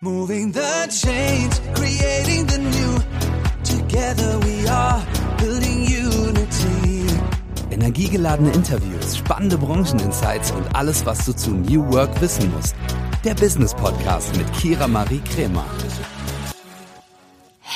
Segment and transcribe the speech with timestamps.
[0.00, 3.00] Moving the change, creating the new.
[3.64, 5.02] Together we are
[5.38, 7.04] building unity.
[7.72, 12.76] Energiegeladene Interviews, spannende Brancheninsights und alles, was du zu New Work wissen musst.
[13.24, 15.66] Der Business Podcast mit Kira Marie Kremer.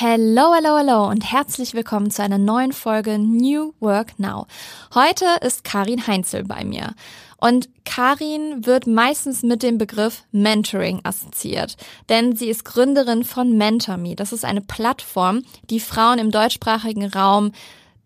[0.05, 4.47] Hello, hello, hello und herzlich willkommen zu einer neuen Folge New Work Now.
[4.93, 6.93] Heute ist Karin Heinzel bei mir.
[7.37, 11.77] Und Karin wird meistens mit dem Begriff Mentoring assoziiert,
[12.09, 14.17] denn sie ist Gründerin von MentorMe.
[14.17, 17.53] Das ist eine Plattform, die Frauen im deutschsprachigen Raum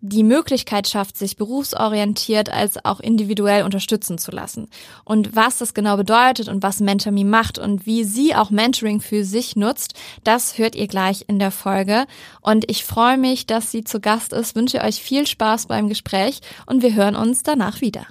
[0.01, 4.69] die Möglichkeit schafft, sich berufsorientiert als auch individuell unterstützen zu lassen.
[5.03, 9.23] Und was das genau bedeutet und was MentorMe macht und wie sie auch Mentoring für
[9.23, 12.05] sich nutzt, das hört ihr gleich in der Folge.
[12.41, 16.41] Und ich freue mich, dass sie zu Gast ist, wünsche euch viel Spaß beim Gespräch
[16.67, 18.05] und wir hören uns danach wieder.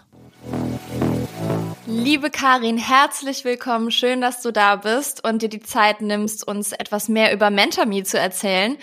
[1.86, 3.92] Liebe Karin, herzlich willkommen.
[3.92, 8.02] Schön, dass du da bist und dir die Zeit nimmst, uns etwas mehr über MentorMe
[8.02, 8.76] zu erzählen.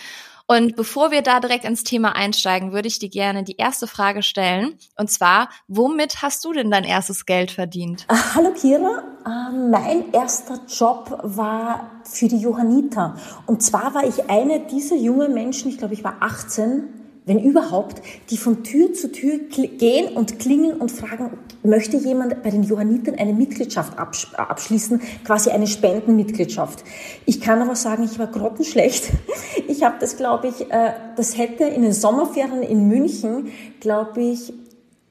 [0.45, 4.23] Und bevor wir da direkt ins Thema einsteigen, würde ich dir gerne die erste Frage
[4.23, 4.77] stellen.
[4.97, 8.05] Und zwar, womit hast du denn dein erstes Geld verdient?
[8.09, 13.16] Ah, hallo Kira, ähm, mein erster Job war für die Johanniter.
[13.45, 18.02] Und zwar war ich eine dieser jungen Menschen, ich glaube, ich war 18, wenn überhaupt,
[18.29, 23.16] die von Tür zu Tür gehen und klingeln und fragen, möchte jemand bei den Johannitern
[23.16, 26.83] eine Mitgliedschaft abschließen, quasi eine Spendenmitgliedschaft.
[27.25, 29.11] Ich kann aber sagen, ich war grottenschlecht.
[29.67, 33.47] Ich habe das, glaube ich, äh, das hätte in den Sommerferien in München,
[33.79, 34.53] glaube ich,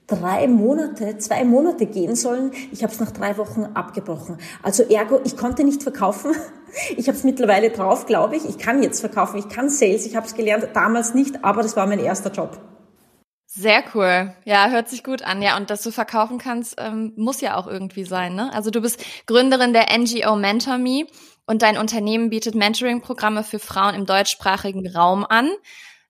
[0.07, 2.53] drei Monate, zwei Monate gehen sollen.
[2.71, 4.39] Ich habe es nach drei Wochen abgebrochen.
[4.63, 6.33] Also ergo, ich konnte nicht verkaufen.
[6.97, 8.47] Ich habe es mittlerweile drauf, glaube ich.
[8.49, 11.77] Ich kann jetzt verkaufen, ich kann Sales, ich habe es gelernt, damals nicht, aber das
[11.77, 12.59] war mein erster Job.
[13.45, 14.35] Sehr cool.
[14.47, 15.43] Ja, hört sich gut an.
[15.43, 18.35] Ja, und dass du verkaufen kannst, ähm, muss ja auch irgendwie sein.
[18.35, 18.51] Ne?
[18.55, 21.05] Also du bist Gründerin der NGO MentorMe
[21.45, 25.51] und dein Unternehmen bietet Mentoring-Programme für Frauen im deutschsprachigen Raum an.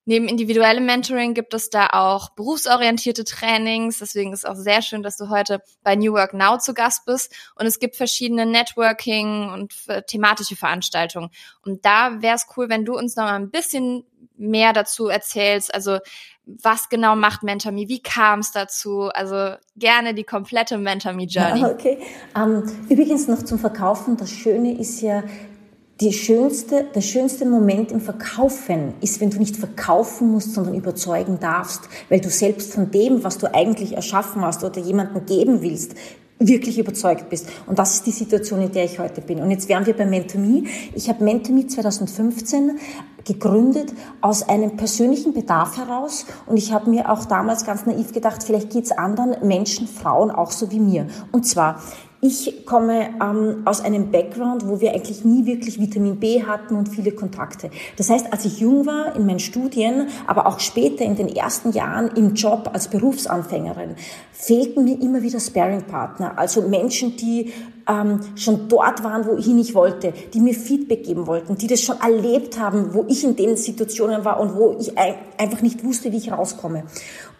[0.04, 3.98] Neben individuellem Mentoring gibt es da auch berufsorientierte Trainings.
[3.98, 7.32] Deswegen ist auch sehr schön, dass du heute bei New Work Now zu Gast bist.
[7.54, 11.30] Und es gibt verschiedene Networking und äh, thematische Veranstaltungen.
[11.64, 14.04] Und da wäre es cool, wenn du uns noch mal ein bisschen
[14.36, 15.72] mehr dazu erzählst.
[15.72, 15.98] Also
[16.44, 17.88] was genau macht MentorMe?
[17.88, 19.10] Wie kam es dazu?
[19.14, 21.62] Also gerne die komplette MentorMe Journey.
[21.72, 21.98] Okay.
[22.36, 24.16] Ähm, übrigens noch zum Verkaufen.
[24.16, 25.22] Das Schöne ist ja,
[26.02, 31.38] die schönste, der schönste Moment im Verkaufen ist, wenn du nicht verkaufen musst, sondern überzeugen
[31.38, 35.94] darfst, weil du selbst von dem, was du eigentlich erschaffen hast oder jemandem geben willst,
[36.40, 37.48] wirklich überzeugt bist.
[37.66, 39.40] Und das ist die Situation, in der ich heute bin.
[39.40, 40.64] Und jetzt wären wir bei MentorMe.
[40.92, 42.80] Ich habe MentorMe 2015
[43.24, 46.26] gegründet aus einem persönlichen Bedarf heraus.
[46.46, 50.32] Und ich habe mir auch damals ganz naiv gedacht, vielleicht geht es anderen Menschen, Frauen
[50.32, 51.06] auch so wie mir.
[51.30, 51.80] Und zwar,
[52.24, 56.88] ich komme ähm, aus einem Background, wo wir eigentlich nie wirklich Vitamin B hatten und
[56.88, 57.68] viele Kontakte.
[57.96, 61.72] Das heißt, als ich jung war in meinen Studien, aber auch später in den ersten
[61.72, 63.96] Jahren im Job als Berufsanfängerin,
[64.32, 67.52] fehlten mir immer wieder Sparing-Partner, also Menschen, die
[67.88, 72.00] ähm, schon dort waren, wohin ich wollte, die mir Feedback geben wollten, die das schon
[72.00, 76.18] erlebt haben, wo ich in den Situationen war und wo ich einfach nicht wusste, wie
[76.18, 76.84] ich rauskomme.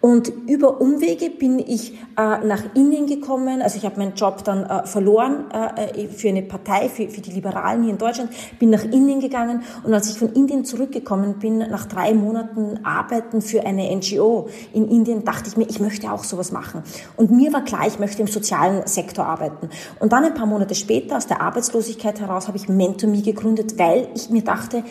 [0.03, 3.63] Und über Umwege bin ich äh, nach Indien gekommen.
[3.63, 7.31] Also ich habe meinen Job dann äh, verloren äh, für eine Partei, für, für die
[7.31, 9.63] Liberalen hier in Deutschland, bin nach Indien gegangen.
[9.85, 14.89] Und als ich von Indien zurückgekommen bin, nach drei Monaten Arbeiten für eine NGO in
[14.89, 16.83] Indien, dachte ich mir, ich möchte auch sowas machen.
[17.17, 19.71] Und mir war klar, ich möchte im sozialen Sektor arbeiten.
[20.01, 24.09] Und dann ein paar Monate später, aus der Arbeitslosigkeit heraus, habe ich MentorMe gegründet, weil
[24.15, 24.83] ich mir dachte,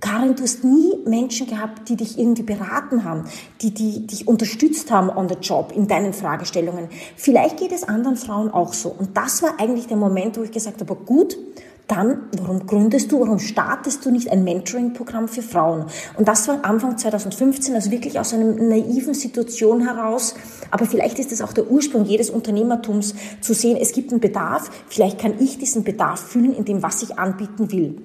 [0.00, 3.24] Karin, du hast nie Menschen gehabt, die dich irgendwie beraten haben,
[3.60, 6.88] die, die dich unterstützt haben on the job in deinen Fragestellungen.
[7.16, 8.90] Vielleicht geht es anderen Frauen auch so.
[8.90, 11.36] Und das war eigentlich der Moment, wo ich gesagt habe, gut,
[11.88, 15.86] dann, warum gründest du, warum startest du nicht ein Mentoring-Programm für Frauen?
[16.16, 20.34] Und das war Anfang 2015, also wirklich aus einer naiven Situation heraus.
[20.70, 24.70] Aber vielleicht ist es auch der Ursprung jedes Unternehmertums, zu sehen, es gibt einen Bedarf,
[24.88, 27.96] vielleicht kann ich diesen Bedarf fühlen in dem, was ich anbieten will.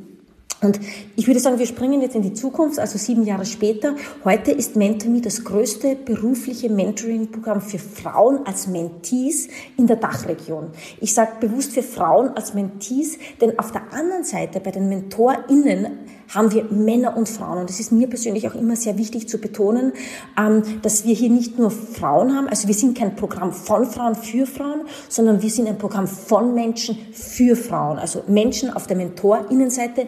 [0.63, 0.79] Und
[1.15, 3.95] ich würde sagen, wir springen jetzt in die Zukunft, also sieben Jahre später.
[4.23, 10.69] Heute ist MentorMe das größte berufliche Mentoring-Programm für Frauen als Mentees in der Dachregion.
[11.01, 15.99] Ich sage bewusst für Frauen als Mentees, denn auf der anderen Seite bei den MentorInnen
[16.33, 17.59] haben wir Männer und Frauen.
[17.59, 19.93] Und es ist mir persönlich auch immer sehr wichtig zu betonen,
[20.39, 24.15] ähm, dass wir hier nicht nur Frauen haben, also wir sind kein Programm von Frauen
[24.15, 27.99] für Frauen, sondern wir sind ein Programm von Menschen für Frauen.
[27.99, 30.07] Also Menschen auf der MentorInnenseite,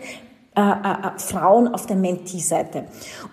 [0.56, 2.86] äh, äh, äh, Frauen auf der Mentee-Seite.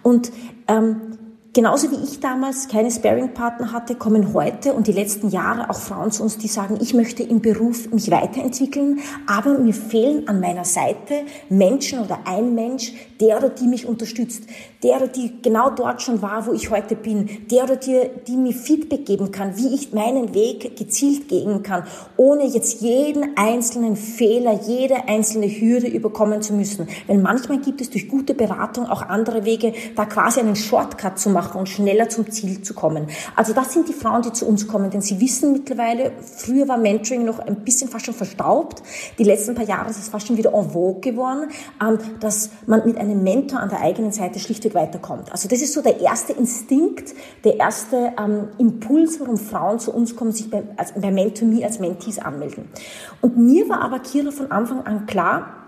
[0.03, 0.33] Und
[0.69, 1.19] ähm,
[1.53, 6.11] genauso wie ich damals keine Sparing-Partner hatte, kommen heute und die letzten Jahre auch Frauen
[6.11, 10.65] zu uns, die sagen, ich möchte im Beruf mich weiterentwickeln, aber mir fehlen an meiner
[10.65, 14.45] Seite Menschen oder ein Mensch, der oder die mich unterstützt,
[14.83, 18.37] der oder die genau dort schon war, wo ich heute bin, der oder die, die
[18.37, 21.85] mir Feedback geben kann, wie ich meinen Weg gezielt gehen kann,
[22.17, 26.89] ohne jetzt jeden einzelnen Fehler, jede einzelne Hürde überkommen zu müssen.
[27.07, 31.29] Weil manchmal gibt es durch gute Beratung auch andere Wege, da quasi einen Shortcut zu
[31.29, 33.07] machen und schneller zum Ziel zu kommen.
[33.37, 36.79] Also das sind die Frauen, die zu uns kommen, denn sie wissen mittlerweile, früher war
[36.79, 38.83] Mentoring noch ein bisschen fast schon verstaubt.
[39.19, 41.49] Die letzten paar Jahre ist es fast schon wieder en vogue geworden,
[41.81, 45.31] ähm, dass man mit einem Mentor an der eigenen Seite schlichtweg weiterkommt.
[45.33, 50.17] Also das ist so der erste Instinkt, der erste ähm, Impuls, warum Frauen zu uns
[50.17, 52.69] kommen, sich bei, als, bei MentorMe als Mentees anmelden.
[53.21, 55.62] Und mir war aber Kira von Anfang an klar,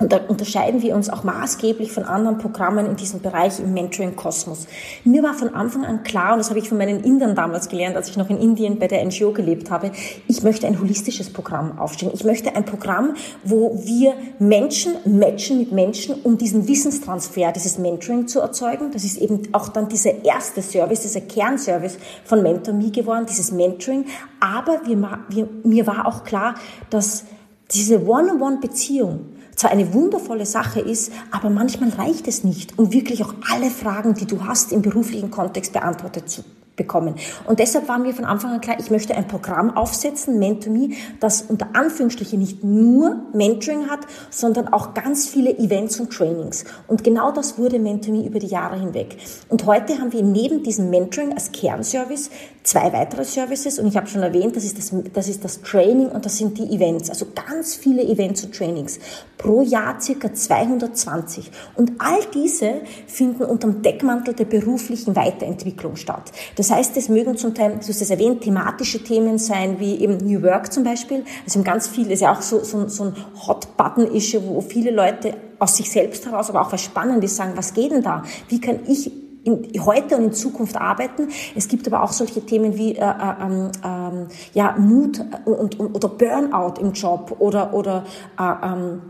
[0.00, 4.68] und da unterscheiden wir uns auch maßgeblich von anderen Programmen in diesem Bereich im Mentoring-Kosmos.
[5.04, 7.96] Mir war von Anfang an klar, und das habe ich von meinen Indern damals gelernt,
[7.96, 9.90] als ich noch in Indien bei der NGO gelebt habe,
[10.28, 12.12] ich möchte ein holistisches Programm aufstellen.
[12.14, 18.28] Ich möchte ein Programm, wo wir Menschen matchen mit Menschen, um diesen Wissenstransfer, dieses Mentoring
[18.28, 18.92] zu erzeugen.
[18.92, 24.04] Das ist eben auch dann dieser erste Service, dieser Kernservice von MentorMe geworden, dieses Mentoring.
[24.38, 26.54] Aber wir, wir, mir war auch klar,
[26.88, 27.24] dass
[27.72, 33.34] diese One-on-One-Beziehung, zwar eine wundervolle Sache ist, aber manchmal reicht es nicht, um wirklich auch
[33.50, 36.44] alle Fragen, die du hast im beruflichen Kontext beantwortet zu
[36.78, 37.16] bekommen.
[37.44, 41.42] Und deshalb war mir von Anfang an klar, ich möchte ein Programm aufsetzen, MentorMe, das
[41.42, 46.64] unter Anführungsstrichen nicht nur Mentoring hat, sondern auch ganz viele Events und Trainings.
[46.86, 49.18] Und genau das wurde MentorMe über die Jahre hinweg.
[49.50, 52.30] Und heute haben wir neben diesem Mentoring als Kernservice
[52.68, 56.08] zwei weitere Services und ich habe schon erwähnt, das ist das, das ist das Training
[56.08, 58.98] und das sind die Events, also ganz viele Events und Trainings.
[59.38, 61.50] Pro Jahr circa 220.
[61.76, 66.30] Und all diese finden unter dem Deckmantel der beruflichen Weiterentwicklung statt.
[66.56, 69.96] Das das heißt, es mögen zum Teil, du hast es erwähnt, thematische Themen sein, wie
[69.96, 71.24] eben New Work zum Beispiel.
[71.44, 73.14] Also ganz viel, ist ja auch so, so, so ein
[73.46, 77.90] Hot-Button-Issue, wo viele Leute aus sich selbst heraus, aber auch was Spannendes sagen, was geht
[77.90, 78.22] denn da?
[78.48, 79.10] Wie kann ich
[79.44, 81.28] in, heute und in Zukunft arbeiten.
[81.54, 85.94] Es gibt aber auch solche Themen wie äh, äh, ähm, ähm ja, Mut und, und,
[85.94, 88.04] oder Burnout im Job oder, oder
[88.38, 89.00] äh, ähm,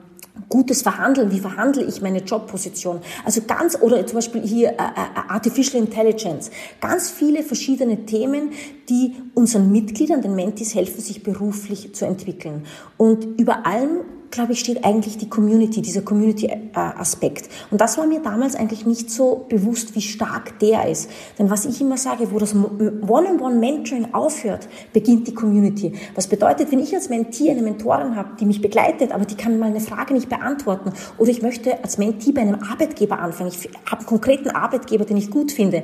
[0.49, 3.01] gutes Verhandeln, wie verhandle ich meine Jobposition.
[3.25, 6.51] Also ganz, oder zum Beispiel hier äh, äh, Artificial Intelligence.
[6.81, 8.51] Ganz viele verschiedene Themen,
[8.89, 12.67] die unseren Mitgliedern, den Mentis helfen, sich beruflich zu entwickeln.
[12.97, 17.49] Und über allem glaube ich, steht eigentlich die Community, dieser Community-Aspekt.
[17.71, 21.11] Und das war mir damals eigentlich nicht so bewusst, wie stark der ist.
[21.39, 25.95] Denn was ich immer sage, wo das One-on-One-Mentoring aufhört, beginnt die Community.
[26.15, 29.59] Was bedeutet, wenn ich als Mentee eine Mentorin habe, die mich begleitet, aber die kann
[29.59, 33.69] mal eine Frage nicht beantworten, oder ich möchte als Mentee bei einem Arbeitgeber anfangen, ich
[33.87, 35.83] habe einen konkreten Arbeitgeber, den ich gut finde,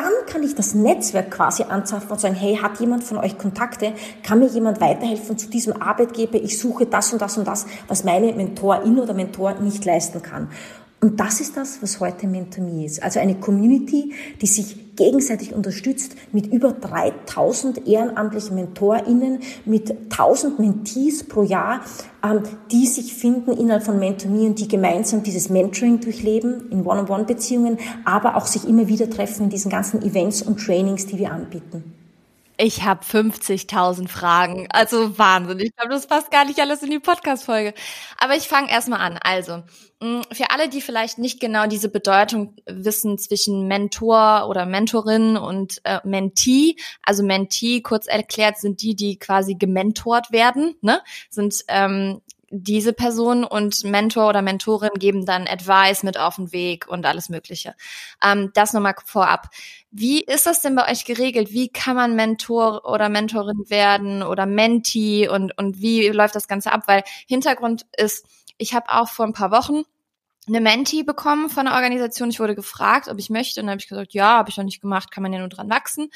[0.00, 3.92] dann kann ich das Netzwerk quasi anzapfen und sagen, hey, hat jemand von euch Kontakte?
[4.22, 6.40] Kann mir jemand weiterhelfen zu diesem Arbeitgeber?
[6.40, 10.48] Ich suche das und das und das, was meine Mentorin oder Mentor nicht leisten kann.
[11.02, 13.02] Und das ist das, was heute MentorMe ist.
[13.02, 21.24] Also eine Community, die sich gegenseitig unterstützt mit über 3000 ehrenamtlichen MentorInnen, mit 1000 Mentees
[21.24, 21.80] pro Jahr,
[22.22, 27.78] ähm, die sich finden innerhalb von MentorMe und die gemeinsam dieses Mentoring durchleben in One-on-One-Beziehungen,
[28.04, 31.99] aber auch sich immer wieder treffen in diesen ganzen Events und Trainings, die wir anbieten.
[32.62, 34.66] Ich habe 50.000 Fragen.
[34.70, 35.60] Also Wahnsinn.
[35.60, 37.72] Ich glaube, das passt gar nicht alles in die Podcast-Folge.
[38.18, 39.18] Aber ich fange erstmal an.
[39.22, 39.62] Also,
[40.00, 45.80] mm, für alle, die vielleicht nicht genau diese Bedeutung wissen zwischen Mentor oder Mentorin und
[45.84, 51.00] äh, Mentee, also Mentee, kurz erklärt, sind die, die quasi gementort werden, ne?
[51.30, 52.20] Sind ähm,
[52.50, 57.28] diese Person und Mentor oder Mentorin geben dann Advice mit auf den Weg und alles
[57.28, 57.74] Mögliche.
[58.22, 59.48] Ähm, das nochmal vorab.
[59.92, 61.52] Wie ist das denn bei euch geregelt?
[61.52, 66.72] Wie kann man Mentor oder Mentorin werden oder Mentee und, und wie läuft das Ganze
[66.72, 66.82] ab?
[66.86, 68.26] Weil Hintergrund ist,
[68.58, 69.84] ich habe auch vor ein paar Wochen
[70.48, 72.30] eine Mentee bekommen von der Organisation.
[72.30, 73.60] Ich wurde gefragt, ob ich möchte.
[73.60, 75.48] Und dann habe ich gesagt, ja, habe ich noch nicht gemacht, kann man ja nur
[75.48, 76.10] dran wachsen.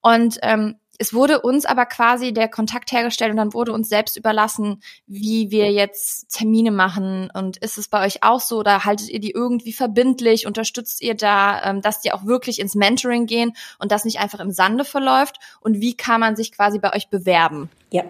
[0.00, 4.16] Und ähm, es wurde uns aber quasi der Kontakt hergestellt und dann wurde uns selbst
[4.16, 7.30] überlassen, wie wir jetzt Termine machen.
[7.32, 10.46] Und ist es bei euch auch so oder haltet ihr die irgendwie verbindlich?
[10.46, 14.40] Unterstützt ihr da, ähm, dass die auch wirklich ins Mentoring gehen und das nicht einfach
[14.40, 15.38] im Sande verläuft?
[15.60, 17.70] Und wie kann man sich quasi bei euch bewerben?
[17.90, 18.04] Ja.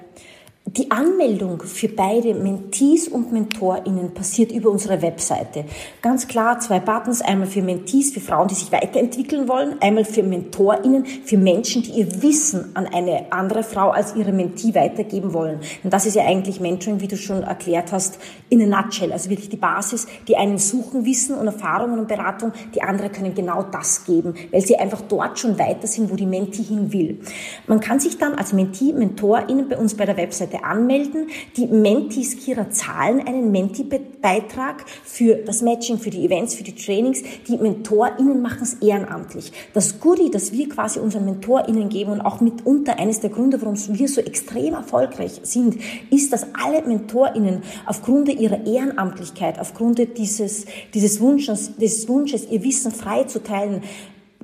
[0.64, 5.64] Die Anmeldung für beide Mentees und MentorInnen passiert über unsere Webseite.
[6.00, 10.23] Ganz klar zwei Buttons, einmal für Mentees, für Frauen, die sich weiterentwickeln wollen, einmal für
[10.23, 15.59] MentorInnen, für Menschen, die ihr Wissen an eine andere Frau als ihre Mentee weitergeben wollen.
[15.83, 19.12] Und das ist ja eigentlich Mentoring, wie du schon erklärt hast, in a nutshell.
[19.12, 23.35] Also wirklich die Basis, die einen suchen Wissen und Erfahrungen und Beratung, die andere können
[23.35, 27.19] genau das geben, weil sie einfach dort schon weiter sind, wo die Mentee hin will.
[27.66, 31.28] Man kann sich dann als Mentee, MentorInnen bei uns bei der Webseite anmelden.
[31.56, 37.23] Die Mentees Kira zahlen einen Menti-Beitrag für das Matching, für die Events, für die Trainings.
[37.49, 39.52] Die MentorInnen machen es ehrenamtlich.
[39.75, 43.76] Das Goodie, das wir quasi unseren MentorInnen geben und auch mitunter eines der Gründe, warum
[43.76, 45.78] wir so extrem erfolgreich sind,
[46.11, 52.92] ist, dass alle MentorInnen aufgrund ihrer Ehrenamtlichkeit, aufgrund dieses, dieses Wunsches, des Wunsches, ihr Wissen
[52.92, 53.82] frei zu teilen,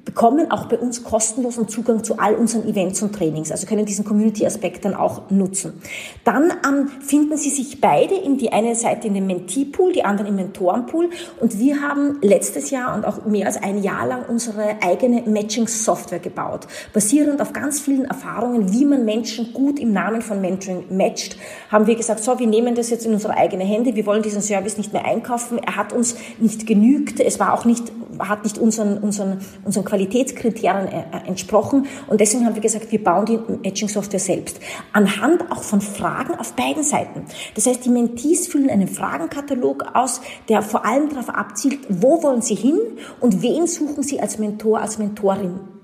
[0.08, 4.06] bekommen auch bei uns kostenlosen Zugang zu all unseren Events und Trainings, also können diesen
[4.06, 5.82] Community-Aspekt dann auch nutzen.
[6.24, 10.30] Dann ähm, finden Sie sich beide in die eine Seite in dem Mentee-Pool, die anderen
[10.30, 11.10] im Mentoren-Pool.
[11.40, 16.20] Und wir haben letztes Jahr und auch mehr als ein Jahr lang unsere eigene Matching-Software
[16.20, 21.36] gebaut, basierend auf ganz vielen Erfahrungen, wie man Menschen gut im Namen von Mentoring matcht,
[21.70, 24.40] haben wir gesagt, so, wir nehmen das jetzt in unsere eigene Hände, wir wollen diesen
[24.40, 28.56] Service nicht mehr einkaufen, er hat uns nicht genügt, es war auch nicht, hat nicht
[28.56, 31.86] unseren, unseren, unseren Qualitätskriterien äh, äh, entsprochen.
[32.06, 34.60] Und deswegen haben wir gesagt, wir bauen die Matching-Software selbst.
[34.92, 37.24] Anhand auch von Fragen auf beiden Seiten.
[37.54, 42.42] Das heißt, die Mentees füllen einen Fragenkatalog aus, der vor allem darauf abzielt, wo wollen
[42.42, 42.78] sie hin
[43.20, 45.77] und wen suchen sie als Mentor, als Mentorin.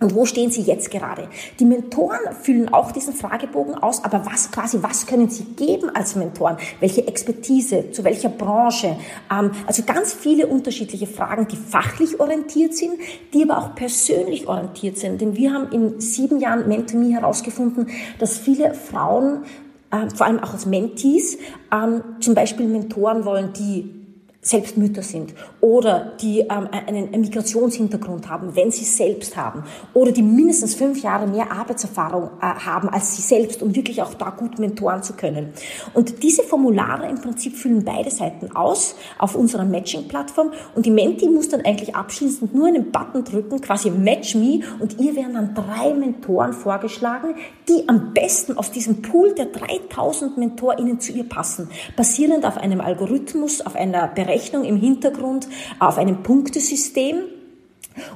[0.00, 1.28] Und wo stehen Sie jetzt gerade?
[1.58, 6.16] Die Mentoren füllen auch diesen Fragebogen aus, aber was quasi, was können Sie geben als
[6.16, 6.56] Mentoren?
[6.80, 8.96] Welche Expertise, zu welcher Branche?
[9.30, 12.94] Ähm, also ganz viele unterschiedliche Fragen, die fachlich orientiert sind,
[13.34, 15.20] die aber auch persönlich orientiert sind.
[15.20, 17.88] Denn wir haben in sieben Jahren Mentomy herausgefunden,
[18.18, 19.44] dass viele Frauen,
[19.90, 21.36] äh, vor allem auch als Mentees,
[21.70, 23.99] ähm, zum Beispiel Mentoren wollen, die
[24.42, 30.22] selbst Mütter sind oder die ähm, einen Migrationshintergrund haben, wenn sie selbst haben oder die
[30.22, 34.58] mindestens fünf Jahre mehr Arbeitserfahrung äh, haben als sie selbst, um wirklich auch da gut
[34.58, 35.52] mentoren zu können.
[35.92, 41.28] Und diese Formulare im Prinzip füllen beide Seiten aus auf unserer Matching-Plattform und die Menti
[41.28, 45.54] muss dann eigentlich abschließend nur einen Button drücken, quasi Match Me und ihr werden dann
[45.54, 47.34] drei Mentoren vorgeschlagen,
[47.68, 52.80] die am besten aus diesem Pool der 3000 MentorInnen zu ihr passen, basierend auf einem
[52.80, 55.48] Algorithmus, auf einer Berechnung im Hintergrund
[55.80, 57.16] auf einem Punktesystem.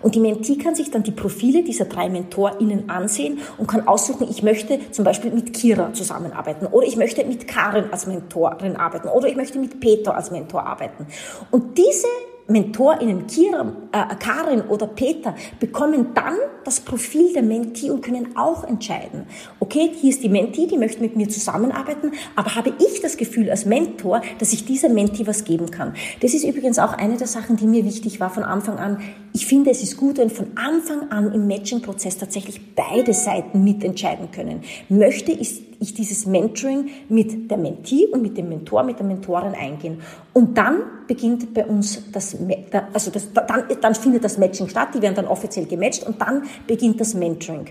[0.01, 4.29] Und die Mentee kann sich dann die Profile dieser drei MentorInnen ansehen und kann aussuchen,
[4.31, 9.09] ich möchte zum Beispiel mit Kira zusammenarbeiten oder ich möchte mit Karin als Mentorin arbeiten
[9.09, 11.07] oder ich möchte mit Peter als Mentor arbeiten.
[11.51, 12.07] Und diese
[12.47, 18.65] MentorInnen, Kira, äh, Karin oder Peter, bekommen dann das Profil der Mentee und können auch
[18.65, 19.27] entscheiden,
[19.65, 23.51] okay, hier ist die Mentee, die möchte mit mir zusammenarbeiten, aber habe ich das Gefühl
[23.51, 25.95] als Mentor, dass ich dieser Mentee was geben kann?
[26.21, 28.99] Das ist übrigens auch eine der Sachen, die mir wichtig war von Anfang an.
[29.33, 34.31] Ich finde, es ist gut, wenn von Anfang an im Matching-Prozess tatsächlich beide Seiten mitentscheiden
[34.31, 34.61] können.
[34.91, 40.01] Möchte ich dieses Mentoring mit der Mentee und mit dem Mentor, mit der Mentorin eingehen.
[40.33, 42.37] Und dann beginnt bei uns das,
[42.93, 46.45] also das, dann, dann findet das Matching statt, die werden dann offiziell gematcht und dann
[46.67, 47.67] beginnt das Mentoring.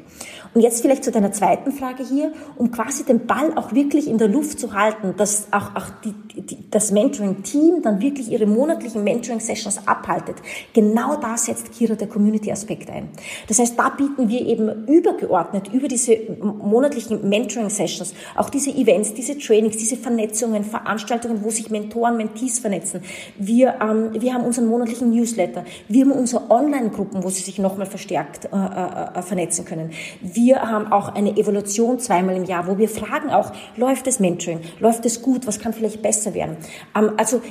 [0.53, 4.17] Und jetzt vielleicht zu deiner zweiten Frage hier, um quasi den Ball auch wirklich in
[4.17, 9.03] der Luft zu halten, dass auch, auch die, die, das Mentoring-Team dann wirklich ihre monatlichen
[9.03, 10.37] Mentoring-Sessions abhaltet.
[10.73, 13.09] Genau da setzt Kira der Community-Aspekt ein.
[13.47, 19.37] Das heißt, da bieten wir eben übergeordnet über diese monatlichen Mentoring-Sessions auch diese Events, diese
[19.37, 23.01] Trainings, diese Vernetzungen, Veranstaltungen, wo sich Mentoren, Mentees vernetzen.
[23.37, 25.65] Wir, ähm, wir haben unseren monatlichen Newsletter.
[25.87, 29.91] Wir haben unsere Online-Gruppen, wo sie sich nochmal verstärkt äh, äh, äh vernetzen können.
[30.21, 34.62] Wir haben auch eine Evaluation zweimal im Jahr, wo wir fragen auch, läuft das Mentoring?
[34.80, 35.48] Läuft es gut?
[35.48, 36.58] Was kann vielleicht besser werden?
[36.96, 37.42] Ähm, also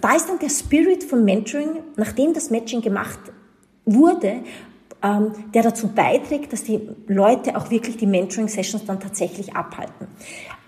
[0.00, 3.18] da ist dann der Spirit von Mentoring, nachdem das Matching gemacht
[3.84, 4.40] wurde,
[5.02, 10.08] ähm, der dazu beiträgt, dass die Leute auch wirklich die Mentoring-Sessions dann tatsächlich abhalten.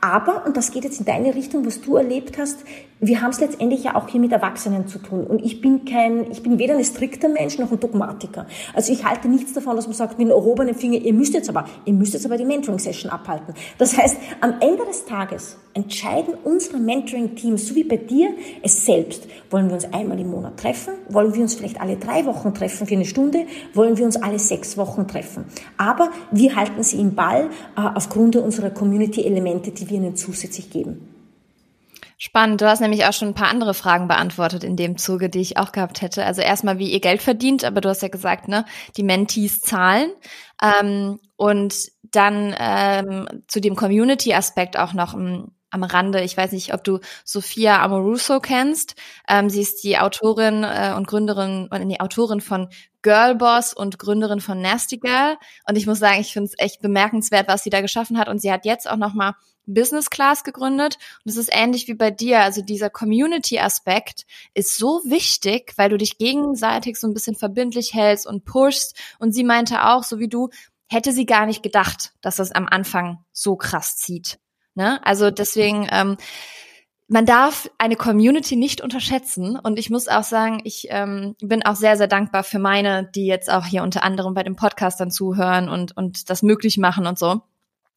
[0.01, 2.65] Aber, und das geht jetzt in deine Richtung, was du erlebt hast,
[3.01, 5.27] wir haben es letztendlich ja auch hier mit Erwachsenen zu tun.
[5.27, 8.47] Und ich bin kein, ich bin weder ein strikter Mensch noch ein Dogmatiker.
[8.75, 11.49] Also ich halte nichts davon, dass man sagt, mit einem erhobenen Finger, ihr müsst jetzt
[11.49, 13.55] aber, ihr müsst jetzt aber die Mentoring-Session abhalten.
[13.79, 19.27] Das heißt, am Ende des Tages entscheiden unsere Mentoring-Teams, so wie bei dir, es selbst.
[19.51, 20.95] Wollen wir uns einmal im Monat treffen?
[21.09, 23.47] Wollen wir uns vielleicht alle drei Wochen treffen für eine Stunde?
[23.75, 25.45] Wollen wir uns alle sechs Wochen treffen?
[25.77, 31.11] Aber wir halten sie im Ball äh, aufgrund unserer Community-Elemente, die wir ihnen zusätzlich geben.
[32.23, 32.61] Spannend.
[32.61, 35.57] Du hast nämlich auch schon ein paar andere Fragen beantwortet in dem Zuge, die ich
[35.57, 36.23] auch gehabt hätte.
[36.27, 38.67] Also erstmal, wie ihr Geld verdient, aber du hast ja gesagt, ne,
[38.99, 40.13] die Mentees zahlen.
[40.63, 46.23] Ähm, und dann ähm, zu dem Community-Aspekt auch noch um, am Rande.
[46.23, 48.95] Ich weiß nicht, ob du Sophia Amoruso kennst.
[49.29, 52.69] Ähm, sie ist die Autorin äh, und Gründerin und die Autorin von
[53.03, 55.37] Girlboss und Gründerin von Nasty Girl.
[55.67, 58.29] Und ich muss sagen, ich finde es echt bemerkenswert, was sie da geschaffen hat.
[58.29, 59.35] Und sie hat jetzt auch noch mal
[59.67, 60.99] Business Class gegründet.
[61.25, 62.41] Und es ist ähnlich wie bei dir.
[62.41, 68.27] Also dieser Community-Aspekt ist so wichtig, weil du dich gegenseitig so ein bisschen verbindlich hältst
[68.27, 68.97] und pushst.
[69.19, 70.51] Und sie meinte auch, so wie du,
[70.89, 74.39] hätte sie gar nicht gedacht, dass es am Anfang so krass zieht.
[74.81, 74.99] Ne?
[75.05, 76.17] Also deswegen, ähm,
[77.07, 79.59] man darf eine Community nicht unterschätzen.
[79.59, 83.27] Und ich muss auch sagen, ich ähm, bin auch sehr, sehr dankbar für meine, die
[83.27, 87.07] jetzt auch hier unter anderem bei dem Podcast dann zuhören und, und das möglich machen
[87.07, 87.43] und so.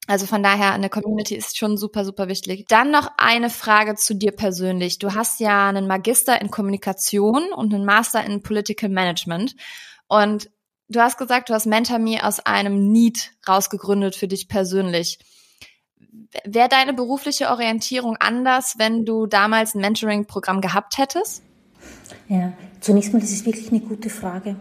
[0.07, 2.65] Also von daher, eine Community ist schon super, super wichtig.
[2.67, 4.99] Dann noch eine Frage zu dir persönlich.
[4.99, 9.55] Du hast ja einen Magister in Kommunikation und einen Master in Political Management.
[10.09, 10.49] Und
[10.89, 15.19] du hast gesagt, du hast MentorMe aus einem Need rausgegründet für dich persönlich.
[16.45, 21.43] Wäre deine berufliche Orientierung anders, wenn du damals ein Mentoring-Programm gehabt hättest?
[22.27, 24.55] Ja, zunächst mal, das ist wirklich eine gute Frage.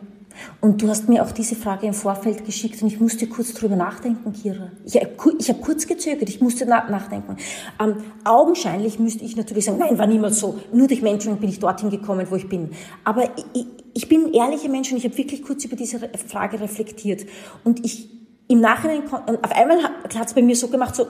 [0.60, 3.76] Und du hast mir auch diese Frage im Vorfeld geschickt und ich musste kurz drüber
[3.76, 4.70] nachdenken, Kira.
[4.84, 7.36] Ich, ich habe kurz gezögert, ich musste nachdenken.
[7.80, 10.58] Ähm, augenscheinlich müsste ich natürlich sagen, nein, war niemals so.
[10.72, 12.70] Nur durch Mentoring bin ich dorthin gekommen, wo ich bin.
[13.04, 17.26] Aber ich, ich bin ehrlicher Mensch und ich habe wirklich kurz über diese Frage reflektiert.
[17.64, 18.08] Und ich
[18.48, 21.06] im Nachhinein, auf einmal hat es bei mir so gemacht, so,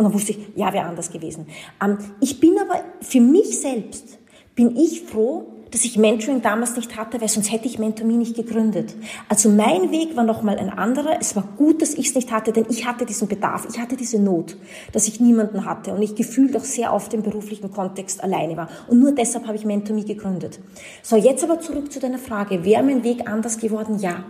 [0.00, 1.46] und dann wusste ich, ja, wäre anders gewesen.
[1.84, 4.18] Ähm, ich bin aber für mich selbst,
[4.54, 8.36] bin ich froh, dass ich Mentoring damals nicht hatte, weil sonst hätte ich MentorMe nicht
[8.36, 8.94] gegründet.
[9.28, 11.18] Also mein Weg war nochmal ein anderer.
[11.20, 13.96] Es war gut, dass ich es nicht hatte, denn ich hatte diesen Bedarf, ich hatte
[13.96, 14.56] diese Not,
[14.92, 18.68] dass ich niemanden hatte und ich gefühlt auch sehr oft im beruflichen Kontext alleine war.
[18.88, 20.60] Und nur deshalb habe ich MentorMe gegründet.
[21.02, 22.64] So, jetzt aber zurück zu deiner Frage.
[22.64, 23.98] Wäre mein Weg anders geworden?
[23.98, 24.24] Ja.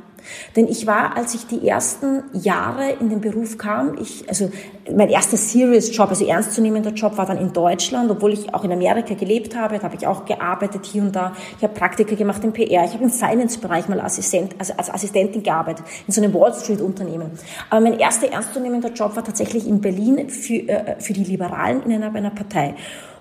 [0.56, 4.50] Denn ich war, als ich die ersten Jahre in den Beruf kam, ich, also
[4.94, 8.73] mein erster Serious Job, also ernstzunehmender Job war dann in Deutschland, obwohl ich auch in
[8.73, 11.30] Amerika gelebt habe, da habe ich auch gearbeitet hier und da.
[11.57, 15.43] Ich habe Praktika gemacht im PR, ich habe im Finance-Bereich mal Assistent, also als Assistentin
[15.43, 17.31] gearbeitet, in so einem Wall Street-Unternehmen.
[17.69, 22.03] Aber mein erster ernstzunehmender Job war tatsächlich in Berlin für, äh, für die Liberalen in
[22.03, 22.75] einer, Partei.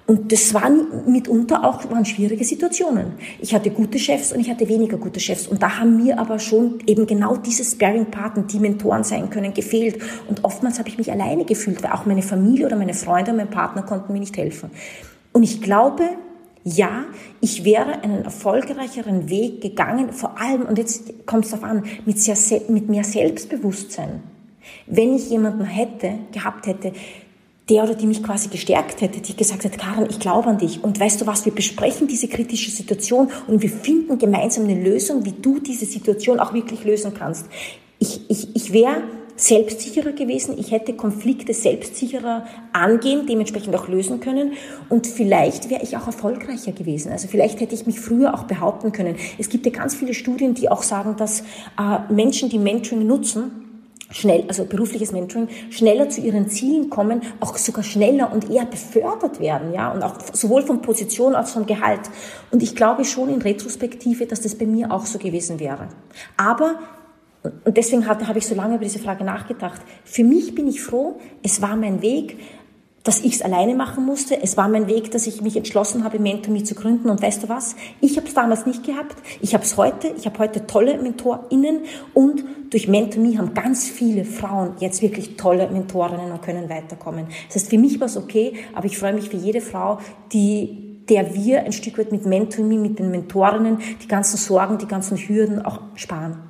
[0.09, 3.13] Und das waren mitunter auch waren schwierige Situationen.
[3.39, 5.47] Ich hatte gute Chefs und ich hatte weniger gute Chefs.
[5.47, 10.01] Und da haben mir aber schon eben genau diese Sparring-Partner, die Mentoren sein können, gefehlt.
[10.27, 13.37] Und oftmals habe ich mich alleine gefühlt, weil auch meine Familie oder meine Freunde und
[13.37, 14.71] mein Partner konnten mir nicht helfen.
[15.31, 16.09] Und ich glaube,
[16.75, 17.05] ja,
[17.41, 22.19] ich wäre einen erfolgreicheren Weg gegangen, vor allem, und jetzt kommt es darauf an, mit,
[22.19, 24.21] sehr, mit mehr Selbstbewusstsein.
[24.85, 26.93] Wenn ich jemanden hätte, gehabt hätte,
[27.69, 30.83] der oder die mich quasi gestärkt hätte, die gesagt hat, Karin, ich glaube an dich
[30.83, 35.23] und weißt du was, wir besprechen diese kritische Situation und wir finden gemeinsam eine Lösung,
[35.25, 37.45] wie du diese Situation auch wirklich lösen kannst.
[37.99, 39.03] Ich, ich, ich wäre
[39.39, 44.53] selbstsicherer gewesen, ich hätte Konflikte selbstsicherer angehen, dementsprechend auch lösen können
[44.89, 47.11] und vielleicht wäre ich auch erfolgreicher gewesen.
[47.11, 49.15] Also vielleicht hätte ich mich früher auch behaupten können.
[49.37, 51.41] Es gibt ja ganz viele Studien, die auch sagen, dass
[51.79, 53.51] äh, Menschen, die Mentoring nutzen,
[54.11, 59.39] schnell, also berufliches Mentoring, schneller zu ihren Zielen kommen, auch sogar schneller und eher befördert
[59.39, 62.01] werden, ja, und auch sowohl von Position als vom Gehalt.
[62.51, 65.87] Und ich glaube schon in Retrospektive, dass das bei mir auch so gewesen wäre.
[66.37, 66.79] Aber
[67.43, 69.81] und deswegen habe ich so lange über diese Frage nachgedacht.
[70.03, 72.37] Für mich bin ich froh, es war mein Weg,
[73.03, 74.41] dass ich es alleine machen musste.
[74.41, 77.09] Es war mein Weg, dass ich mich entschlossen habe, MentorMe zu gründen.
[77.09, 77.75] Und weißt du was?
[78.01, 79.15] Ich habe es damals nicht gehabt.
[79.41, 80.13] Ich habe es heute.
[80.17, 81.85] Ich habe heute tolle MentorInnen.
[82.13, 87.27] Und durch MentorMe haben ganz viele Frauen jetzt wirklich tolle Mentorinnen und können weiterkommen.
[87.47, 89.99] Das heißt, für mich war es okay, aber ich freue mich für jede Frau,
[90.33, 94.85] die der wir ein Stück weit mit MentorMe, mit den Mentorinnen, die ganzen Sorgen, die
[94.85, 96.48] ganzen Hürden auch sparen.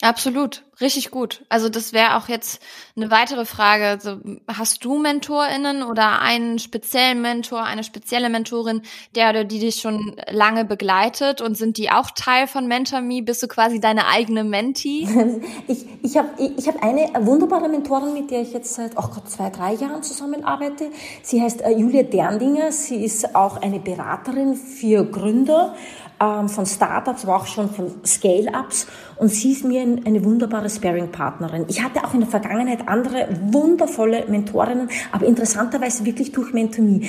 [0.00, 1.44] Absolut, richtig gut.
[1.48, 2.62] Also das wäre auch jetzt
[2.96, 3.84] eine weitere Frage.
[3.86, 8.82] Also hast du MentorInnen oder einen speziellen Mentor, eine spezielle Mentorin,
[9.16, 13.22] der oder die dich schon lange begleitet und sind die auch Teil von MentorMe?
[13.22, 15.08] Bist du quasi deine eigene Mentee?
[15.66, 19.50] Ich, ich habe ich hab eine wunderbare Mentorin, mit der ich jetzt seit oh zwei,
[19.50, 20.90] drei Jahren zusammenarbeite.
[21.22, 22.72] Sie heißt äh, Julia Derndinger.
[22.72, 25.74] Sie ist auch eine Beraterin für Gründer
[26.20, 28.86] ähm, von Startups, aber auch schon von Scale-Ups.
[29.16, 31.66] Und sie ist mir eine wunderbare Sparing-Partnerin.
[31.68, 37.02] Ich hatte auch in der Vergangenheit andere wundervolle Mentorinnen, aber interessanterweise wirklich durch MentorMe.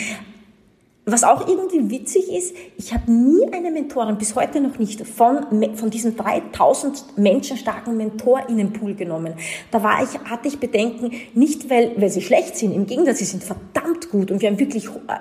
[1.12, 5.76] Was auch irgendwie witzig ist, ich habe nie eine Mentorin, bis heute noch nicht, von,
[5.76, 9.34] von diesem 3000 Menschen starken Mentorinnenpool genommen.
[9.72, 13.26] Da war ich, hatte ich Bedenken, nicht weil, weil sie schlecht sind, im Gegenteil, sie
[13.26, 15.16] sind verdammt gut und wir haben wirklich äh,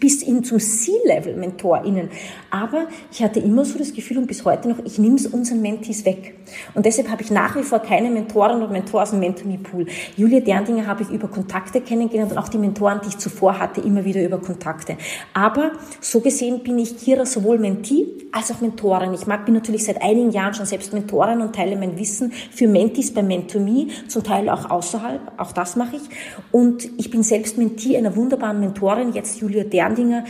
[0.00, 2.08] bis hin zum C-Level-MentorInnen.
[2.50, 5.60] Aber ich hatte immer so das Gefühl und bis heute noch, ich nehme es unseren
[5.62, 6.34] Mentees weg.
[6.74, 9.86] Und deshalb habe ich nach wie vor keine Mentoren oder Mentor aus dem Mentor-Me-Pool.
[10.16, 13.80] Julia Derndinger habe ich über Kontakte kennengelernt und auch die Mentoren, die ich zuvor hatte,
[13.80, 14.96] immer wieder über Kontakte.
[15.34, 19.14] Aber so gesehen bin ich Kira sowohl Mentee als auch Mentorin.
[19.14, 23.12] Ich bin natürlich seit einigen Jahren schon selbst Mentorin und teile mein Wissen für Mentees
[23.12, 26.02] bei Mentor.me, zum Teil auch außerhalb, auch das mache ich.
[26.52, 30.24] Und ich bin selbst Mentee einer wunderbaren Mentorin, jetzt Julia Derndinger.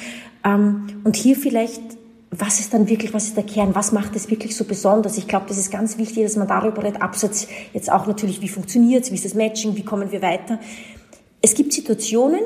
[0.44, 1.83] Ähm, und hier vielleicht
[2.31, 5.16] was ist dann wirklich, was ist der Kern, was macht es wirklich so besonders?
[5.16, 8.49] Ich glaube, das ist ganz wichtig, dass man darüber redet, abseits jetzt auch natürlich, wie
[8.49, 10.59] funktioniert es, wie ist das Matching, wie kommen wir weiter.
[11.40, 12.40] Es gibt Situationen,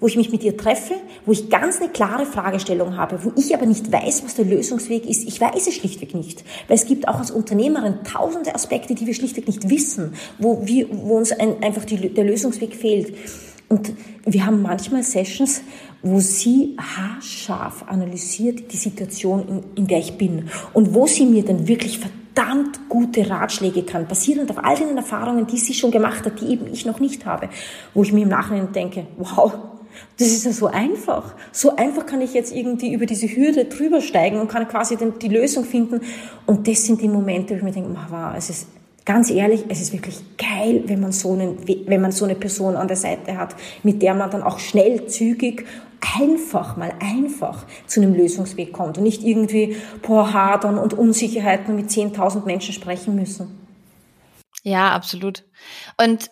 [0.00, 3.54] wo ich mich mit ihr treffe, wo ich ganz eine klare Fragestellung habe, wo ich
[3.54, 5.26] aber nicht weiß, was der Lösungsweg ist.
[5.26, 9.14] Ich weiß es schlichtweg nicht, weil es gibt auch als Unternehmerin tausende Aspekte, die wir
[9.14, 13.14] schlichtweg nicht wissen, wo, wir, wo uns ein, einfach die, der Lösungsweg fehlt.
[13.68, 13.92] Und
[14.24, 15.62] wir haben manchmal Sessions,
[16.06, 21.44] wo sie haarscharf analysiert die Situation, in, in der ich bin und wo sie mir
[21.44, 26.24] dann wirklich verdammt gute Ratschläge kann, basierend auf all den Erfahrungen, die sie schon gemacht
[26.24, 27.48] hat, die eben ich noch nicht habe,
[27.94, 29.52] wo ich mir im Nachhinein denke, wow,
[30.18, 31.34] das ist ja so einfach.
[31.52, 35.28] So einfach kann ich jetzt irgendwie über diese Hürde drüber steigen und kann quasi die
[35.28, 36.00] Lösung finden.
[36.44, 38.68] Und das sind die Momente, wo ich mir denke, wow, es ist
[39.06, 42.76] ganz ehrlich, es ist wirklich geil, wenn man so einen, wenn man so eine Person
[42.76, 45.64] an der Seite hat, mit der man dann auch schnell, zügig,
[46.20, 51.88] einfach mal einfach zu einem Lösungsweg kommt und nicht irgendwie boah, hadern und Unsicherheiten mit
[51.88, 53.58] 10.000 Menschen sprechen müssen.
[54.62, 55.44] Ja, absolut.
[55.96, 56.30] Und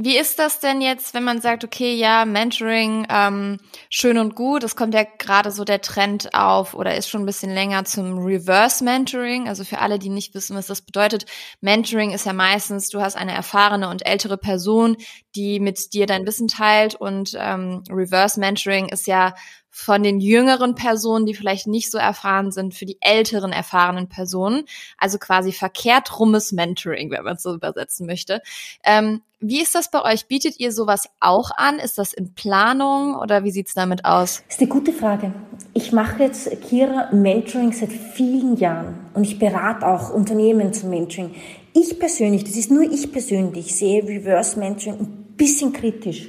[0.00, 3.58] wie ist das denn jetzt, wenn man sagt, okay, ja, Mentoring, ähm,
[3.90, 7.26] schön und gut, es kommt ja gerade so der Trend auf oder ist schon ein
[7.26, 9.48] bisschen länger zum Reverse Mentoring.
[9.48, 11.26] Also für alle, die nicht wissen, was das bedeutet,
[11.60, 14.96] Mentoring ist ja meistens, du hast eine erfahrene und ältere Person,
[15.34, 19.34] die mit dir dein Wissen teilt und ähm, Reverse Mentoring ist ja
[19.78, 24.64] von den jüngeren Personen, die vielleicht nicht so erfahren sind, für die älteren erfahrenen Personen.
[24.98, 28.42] Also quasi verkehrt rummes Mentoring, wenn man es so übersetzen möchte.
[28.84, 30.26] Ähm, wie ist das bei euch?
[30.26, 31.78] Bietet ihr sowas auch an?
[31.78, 34.42] Ist das in Planung oder wie sieht's damit aus?
[34.48, 35.32] Das ist eine gute Frage.
[35.74, 41.36] Ich mache jetzt Kira Mentoring seit vielen Jahren und ich berate auch Unternehmen zum Mentoring.
[41.72, 46.26] Ich persönlich, das ist nur ich persönlich, sehe Reverse Mentoring ein bisschen kritisch.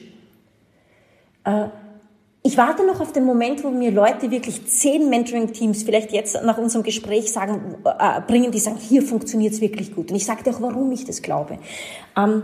[2.49, 6.57] Ich warte noch auf den Moment, wo mir Leute wirklich zehn Mentoring-Teams vielleicht jetzt nach
[6.57, 10.09] unserem Gespräch sagen, äh, bringen, die sagen, hier funktioniert es wirklich gut.
[10.09, 11.59] Und ich sage dir auch, warum ich das glaube.
[12.17, 12.41] Ähm,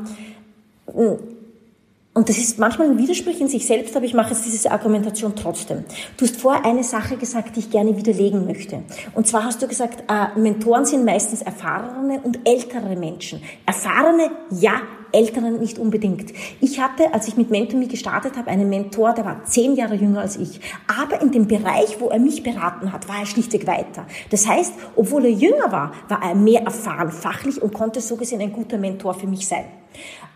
[0.85, 5.35] und das ist manchmal ein Widerspruch in sich selbst, aber ich mache jetzt diese Argumentation
[5.35, 5.85] trotzdem.
[6.17, 8.83] Du hast vorher eine Sache gesagt, die ich gerne widerlegen möchte.
[9.15, 13.41] Und zwar hast du gesagt, äh, Mentoren sind meistens erfahrene und ältere Menschen.
[13.65, 14.83] Erfahrene, ja,
[15.15, 16.33] Älteren nicht unbedingt.
[16.59, 20.21] Ich hatte, als ich mit MentorMe gestartet habe, einen Mentor, der war zehn Jahre jünger
[20.21, 20.59] als ich.
[20.87, 24.05] Aber in dem Bereich, wo er mich beraten hat, war er schlichtweg weiter.
[24.29, 28.41] Das heißt, obwohl er jünger war, war er mehr erfahren fachlich und konnte so gesehen
[28.41, 29.65] ein guter Mentor für mich sein.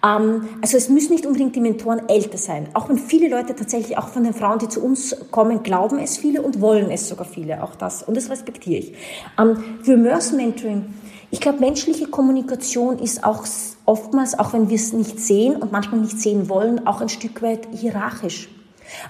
[0.03, 2.69] Ähm, also es müssen nicht unbedingt die Mentoren älter sein.
[2.73, 6.17] Auch wenn viele Leute tatsächlich, auch von den Frauen, die zu uns kommen, glauben es
[6.17, 7.63] viele und wollen es sogar viele.
[7.63, 8.03] Auch das.
[8.03, 8.93] Und das respektiere ich.
[9.37, 10.85] Ähm, Reverse Mentoring.
[11.31, 13.45] Ich glaube, menschliche Kommunikation ist auch
[13.89, 17.41] oftmals, auch wenn wir es nicht sehen und manchmal nicht sehen wollen, auch ein Stück
[17.41, 18.47] weit hierarchisch.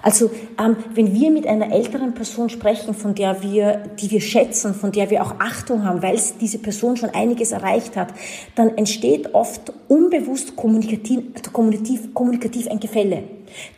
[0.02, 4.74] Also ähm, wenn wir mit einer älteren Person sprechen, von der wir, die wir schätzen,
[4.74, 8.08] von der wir auch Achtung haben, weil diese Person schon einiges erreicht hat,
[8.54, 11.20] dann entsteht oft unbewusst kommunikativ,
[11.52, 13.24] kommunikativ, kommunikativ ein Gefälle.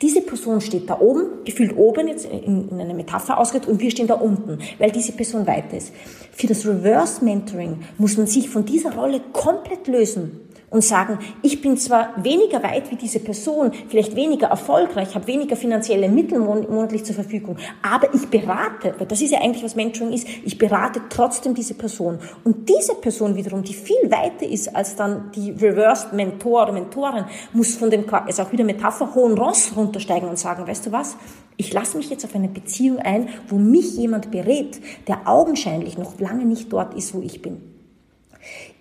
[0.03, 3.91] Diese Person steht da oben, gefühlt oben, jetzt in, in einer Metapher ausgedrückt, und wir
[3.91, 5.93] stehen da unten, weil diese Person weiter ist.
[6.33, 11.61] Für das Reverse Mentoring muss man sich von dieser Rolle komplett lösen und sagen, ich
[11.61, 17.05] bin zwar weniger weit wie diese Person, vielleicht weniger erfolgreich, habe weniger finanzielle Mittel monatlich
[17.05, 21.03] zur Verfügung, aber ich berate, weil das ist ja eigentlich, was Mentoring ist, ich berate
[21.11, 22.19] trotzdem diese Person.
[22.43, 27.27] Und diese Person wiederum, die viel weiter ist als dann die Reversed Mentor oder Mentorin,
[27.53, 31.19] muss von dem, ist auch wieder Metapher, hohen Ross runtersteigen und sagen, weißt du was,
[31.59, 36.19] ich lasse mich jetzt auf eine Beziehung ein, wo mich jemand berät, der augenscheinlich noch
[36.19, 37.72] lange nicht dort ist, wo ich bin.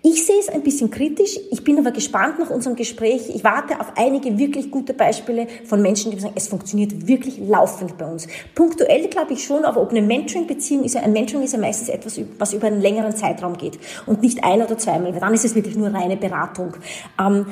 [0.02, 1.38] Ich sehe es ein bisschen kritisch.
[1.52, 3.30] Ich bin aber gespannt nach unserem Gespräch.
[3.32, 7.96] Ich warte auf einige wirklich gute Beispiele von Menschen, die sagen, es funktioniert wirklich laufend
[7.98, 8.26] bei uns.
[8.54, 11.88] Punktuell glaube ich schon, aber ob eine Mentoring-Beziehung ist, ja, ein Mentoring ist ja meistens
[11.88, 15.44] etwas, was über einen längeren Zeitraum geht und nicht ein oder zweimal, weil dann ist
[15.44, 16.76] es wirklich nur reine Beratung.
[17.20, 17.46] Ähm,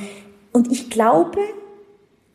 [0.53, 1.39] und ich glaube,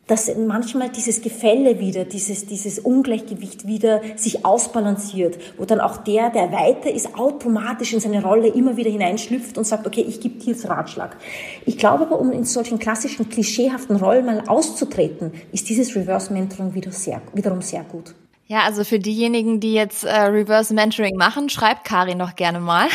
[0.07, 6.29] dass manchmal dieses Gefälle wieder, dieses, dieses Ungleichgewicht wieder sich ausbalanciert, wo dann auch der,
[6.29, 10.39] der weiter ist, automatisch in seine Rolle immer wieder hineinschlüpft und sagt, okay, ich gebe
[10.39, 11.17] dir jetzt Ratschlag.
[11.65, 16.73] Ich glaube aber, um in solchen klassischen, klischeehaften Rollen mal auszutreten, ist dieses Reverse Mentoring
[16.75, 18.13] wieder sehr, wiederum sehr gut.
[18.47, 22.87] Ja, also für diejenigen, die jetzt äh, Reverse Mentoring machen, schreibt Karin doch gerne mal.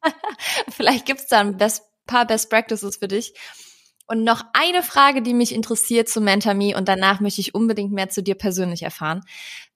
[0.70, 3.32] Vielleicht gibt's da ein best, paar Best Practices für dich.
[4.06, 8.08] Und noch eine Frage, die mich interessiert zu MentorMe und danach möchte ich unbedingt mehr
[8.08, 9.22] zu dir persönlich erfahren.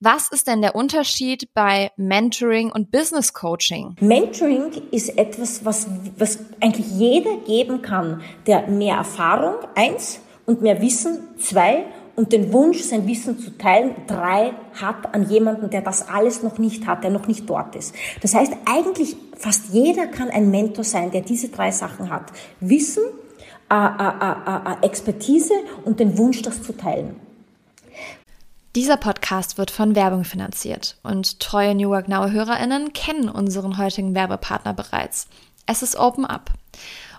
[0.00, 3.96] Was ist denn der Unterschied bei Mentoring und Business Coaching?
[4.00, 5.86] Mentoring ist etwas, was,
[6.18, 12.52] was eigentlich jeder geben kann, der mehr Erfahrung, eins, und mehr Wissen, zwei, und den
[12.52, 17.04] Wunsch, sein Wissen zu teilen, drei, hat an jemanden, der das alles noch nicht hat,
[17.04, 17.94] der noch nicht dort ist.
[18.22, 22.32] Das heißt, eigentlich fast jeder kann ein Mentor sein, der diese drei Sachen hat.
[22.60, 23.02] Wissen,
[24.82, 27.20] Expertise und den Wunsch, das zu teilen.
[28.74, 34.14] Dieser Podcast wird von Werbung finanziert und treue New Work Now HörerInnen kennen unseren heutigen
[34.14, 35.28] Werbepartner bereits.
[35.64, 36.50] Es ist Open Up.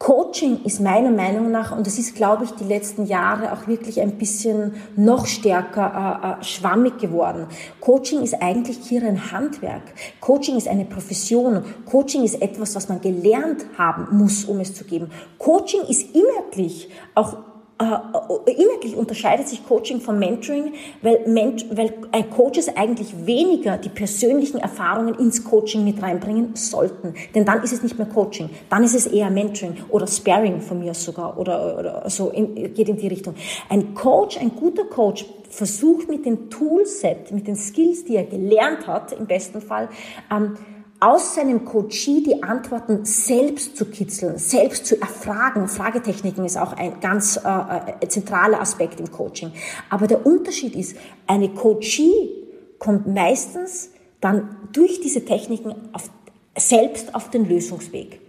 [0.00, 4.00] Coaching ist meiner Meinung nach, und das ist, glaube ich, die letzten Jahre auch wirklich
[4.00, 7.46] ein bisschen noch stärker äh, äh, schwammig geworden.
[7.80, 9.82] Coaching ist eigentlich hier ein Handwerk.
[10.22, 11.62] Coaching ist eine Profession.
[11.84, 15.10] Coaching ist etwas, was man gelernt haben muss, um es zu geben.
[15.36, 17.36] Coaching ist inhaltlich auch
[17.80, 24.58] inhaltlich unterscheidet sich Coaching vom Mentoring, weil, Ment weil ein Coaches eigentlich weniger die persönlichen
[24.58, 27.14] Erfahrungen ins Coaching mit reinbringen sollten.
[27.34, 30.80] Denn dann ist es nicht mehr Coaching, dann ist es eher Mentoring oder Sparing von
[30.80, 33.34] mir sogar oder, oder so in, geht in die Richtung.
[33.68, 38.86] Ein Coach, ein guter Coach versucht mit dem Toolset, mit den Skills, die er gelernt
[38.86, 39.88] hat, im besten Fall,
[40.30, 40.56] ähm,
[41.00, 45.66] aus seinem Coachie die Antworten selbst zu kitzeln, selbst zu erfragen.
[45.66, 49.52] Fragetechniken ist auch ein ganz äh, äh, zentraler Aspekt im Coaching.
[49.88, 52.30] Aber der Unterschied ist, eine Coachie
[52.78, 56.10] kommt meistens dann durch diese Techniken auf,
[56.56, 58.19] selbst auf den Lösungsweg.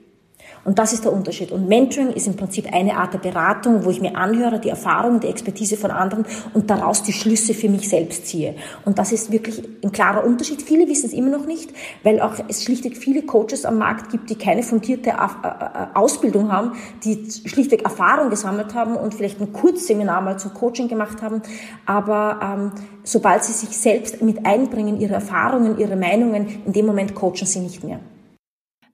[0.64, 1.52] Und das ist der Unterschied.
[1.52, 5.20] Und Mentoring ist im Prinzip eine Art der Beratung, wo ich mir anhöre, die Erfahrungen,
[5.20, 8.56] die Expertise von anderen und daraus die Schlüsse für mich selbst ziehe.
[8.86, 10.62] Und das ist wirklich ein klarer Unterschied.
[10.62, 11.72] Viele wissen es immer noch nicht,
[12.04, 16.52] weil auch es schlichtweg viele Coaches am Markt gibt, die keine fundierte äh, äh, Ausbildung
[16.52, 21.42] haben, die schlichtweg Erfahrung gesammelt haben und vielleicht ein Kurzseminar mal zum Coaching gemacht haben.
[21.88, 22.72] Aber ähm,
[23.04, 27.60] sobald sie sich selbst mit einbringen, ihre Erfahrungen, ihre Meinungen, in dem Moment coachen sie
[27.60, 28.00] nicht mehr.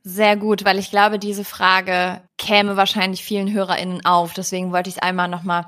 [0.10, 4.34] Sehr gut, weil ich glaube, diese Frage käme wahrscheinlich vielen HörerInnen auf.
[4.34, 5.66] Deswegen wollte ich es einmal nochmal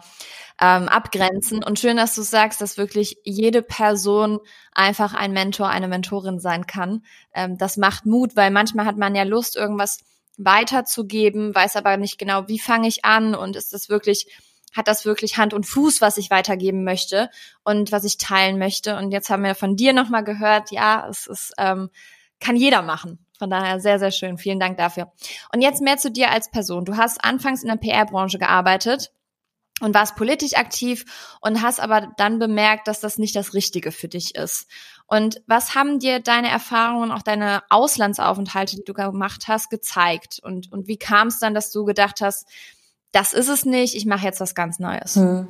[0.62, 1.62] ähm, abgrenzen.
[1.62, 4.40] Und schön, dass du sagst, dass wirklich jede Person
[4.72, 7.04] einfach ein Mentor, eine Mentorin sein kann.
[7.34, 10.06] Ähm, das macht Mut, weil manchmal hat man ja Lust, irgendwas
[10.38, 14.26] weiterzugeben, weiß aber nicht genau, wie fange ich an und ist das wirklich
[14.72, 17.30] hat das wirklich Hand und Fuß, was ich weitergeben möchte
[17.66, 18.96] und was ich teilen möchte.
[18.96, 21.90] Und jetzt haben wir von dir nochmal gehört, ja, es ist, ähm,
[22.40, 23.26] kann jeder machen.
[23.40, 24.38] Von daher sehr, sehr schön.
[24.38, 25.12] Vielen Dank dafür.
[25.54, 26.86] Und jetzt mehr zu dir als Person.
[26.86, 29.12] Du hast anfangs in der PR-Branche gearbeitet
[29.80, 31.06] und warst politisch aktiv
[31.42, 34.68] und hast aber dann bemerkt, dass das nicht das Richtige für dich ist.
[35.08, 40.40] Und was haben dir deine Erfahrungen, auch deine Auslandsaufenthalte, die du gemacht hast, gezeigt?
[40.44, 42.46] Und, und wie kam es dann, dass du gedacht hast,
[43.12, 45.16] das ist es nicht, ich mache jetzt was ganz Neues?
[45.16, 45.48] Hm.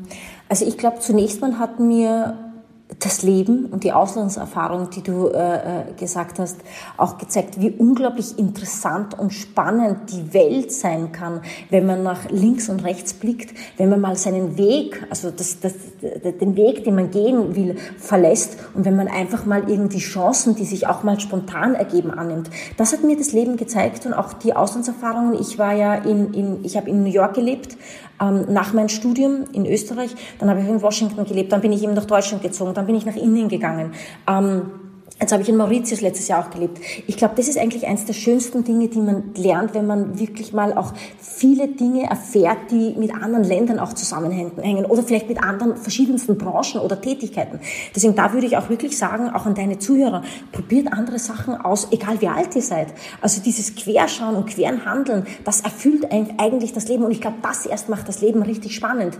[0.48, 2.49] Also ich glaube, zunächst mal hat mir
[2.98, 6.58] das Leben und die Auslandserfahrung, die du äh, äh, gesagt hast,
[6.98, 12.68] auch gezeigt, wie unglaublich interessant und spannend die Welt sein kann, wenn man nach links
[12.68, 17.12] und rechts blickt, wenn man mal seinen Weg, also das, das, den Weg, den man
[17.12, 21.76] gehen will, verlässt und wenn man einfach mal irgendwie Chancen, die sich auch mal spontan
[21.76, 22.50] ergeben, annimmt.
[22.78, 25.40] Das hat mir das Leben gezeigt und auch die Auslandserfahrungen.
[25.40, 27.78] Ich war ja in, in ich habe in New York gelebt,
[28.22, 31.84] ähm, nach meinem Studium in Österreich, dann habe ich in Washington gelebt, dann bin ich
[31.84, 33.94] eben nach Deutschland gezogen, dann bin ich nach Indien gegangen.
[34.28, 34.89] Ähm,
[35.22, 36.80] Jetzt habe ich in Mauritius letztes Jahr auch gelebt.
[37.06, 40.54] Ich glaube, das ist eigentlich eines der schönsten Dinge, die man lernt, wenn man wirklich
[40.54, 45.76] mal auch viele Dinge erfährt, die mit anderen Ländern auch zusammenhängen oder vielleicht mit anderen
[45.76, 47.60] verschiedensten Branchen oder Tätigkeiten.
[47.94, 51.90] Deswegen da würde ich auch wirklich sagen, auch an deine Zuhörer, probiert andere Sachen aus,
[51.92, 52.88] egal wie alt ihr seid.
[53.20, 57.66] Also dieses Querschauen und queren Handeln, das erfüllt eigentlich das Leben und ich glaube, das
[57.66, 59.18] erst macht das Leben richtig spannend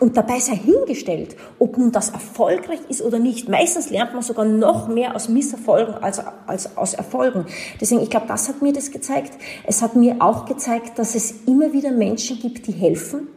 [0.00, 3.48] und dabei sei hingestellt, ob nun das erfolgreich ist oder nicht.
[3.48, 7.46] Meistens lernt man sogar noch mehr aus Misserfolgen als, als aus Erfolgen.
[7.80, 9.32] Deswegen, ich glaube, das hat mir das gezeigt.
[9.64, 13.28] Es hat mir auch gezeigt, dass es immer wieder Menschen gibt, die helfen,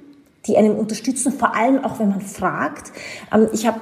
[0.48, 2.92] die einem unterstützen, vor allem auch wenn man fragt.
[3.32, 3.80] Ähm, ich habe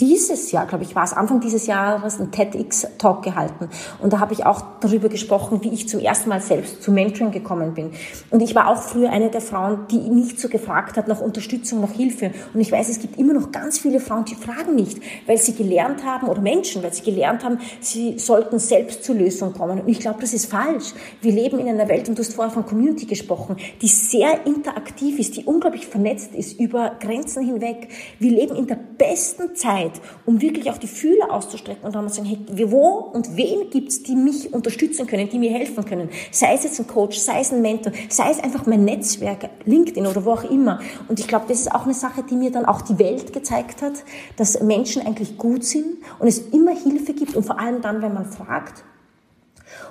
[0.00, 3.68] dieses Jahr, glaube ich, war es Anfang dieses Jahres ein TEDx-Talk gehalten.
[4.00, 7.32] Und da habe ich auch darüber gesprochen, wie ich zum ersten Mal selbst zu Mentoring
[7.32, 7.92] gekommen bin.
[8.30, 11.80] Und ich war auch früher eine der Frauen, die nicht so gefragt hat nach Unterstützung,
[11.80, 12.32] nach Hilfe.
[12.52, 15.54] Und ich weiß, es gibt immer noch ganz viele Frauen, die fragen nicht, weil sie
[15.54, 19.80] gelernt haben, oder Menschen, weil sie gelernt haben, sie sollten selbst zur Lösung kommen.
[19.80, 20.94] Und ich glaube, das ist falsch.
[21.20, 25.18] Wir leben in einer Welt, und du hast vorher von Community gesprochen, die sehr interaktiv
[25.18, 27.88] ist, die unglaublich vernetzt ist über Grenzen hinweg.
[28.18, 32.08] Wir leben in der besten Zeit Zeit, um wirklich auch die Fühler auszustrecken und dann
[32.08, 36.08] zu sagen, hey, wo und wen gibt's, die mich unterstützen können, die mir helfen können?
[36.30, 40.06] Sei es jetzt ein Coach, sei es ein Mentor, sei es einfach mein Netzwerk, LinkedIn
[40.06, 40.80] oder wo auch immer.
[41.08, 43.82] Und ich glaube, das ist auch eine Sache, die mir dann auch die Welt gezeigt
[43.82, 43.94] hat,
[44.36, 45.86] dass Menschen eigentlich gut sind
[46.18, 48.84] und es immer Hilfe gibt und vor allem dann, wenn man fragt.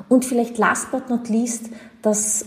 [0.10, 1.70] Und vielleicht last but not least,
[2.02, 2.46] dass,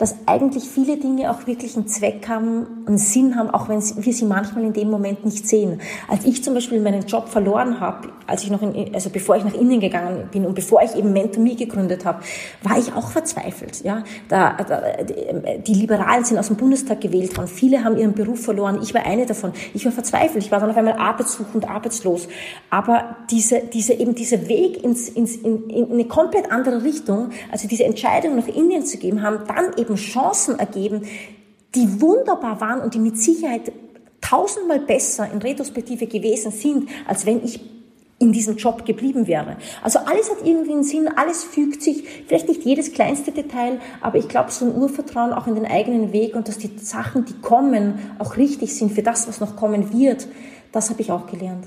[0.00, 4.12] dass eigentlich viele Dinge auch wirklich einen Zweck haben, einen Sinn haben, auch wenn wir
[4.14, 5.78] sie manchmal in dem Moment nicht sehen.
[6.08, 9.44] Als ich zum Beispiel meinen Job verloren habe, als ich noch in, also bevor ich
[9.44, 12.22] nach Indien gegangen bin und bevor ich eben Mentor.me gegründet habe,
[12.62, 13.84] war ich auch verzweifelt.
[13.84, 14.82] Ja, da, da,
[15.58, 17.48] die Liberalen sind aus dem Bundestag gewählt worden.
[17.48, 18.78] Viele haben ihren Beruf verloren.
[18.82, 19.52] Ich war eine davon.
[19.74, 20.42] Ich war verzweifelt.
[20.42, 22.26] Ich war dann auf einmal arbeitssuchend, arbeitslos.
[22.70, 27.68] Aber diese, diese, eben dieser Weg ins, ins, in, in eine komplett andere Richtung, also
[27.68, 31.06] diese Entscheidung nach Indien zu geben, haben dann eben Chancen ergeben,
[31.74, 33.72] die wunderbar waren und die mit Sicherheit
[34.20, 37.60] tausendmal besser in Retrospektive gewesen sind, als wenn ich
[38.20, 39.56] in diesem Job geblieben wäre.
[39.82, 44.18] Also alles hat irgendwie einen Sinn, alles fügt sich, vielleicht nicht jedes kleinste Detail, aber
[44.18, 47.40] ich glaube, so ein Urvertrauen auch in den eigenen Weg und dass die Sachen, die
[47.40, 50.28] kommen, auch richtig sind für das, was noch kommen wird,
[50.70, 51.66] das habe ich auch gelernt.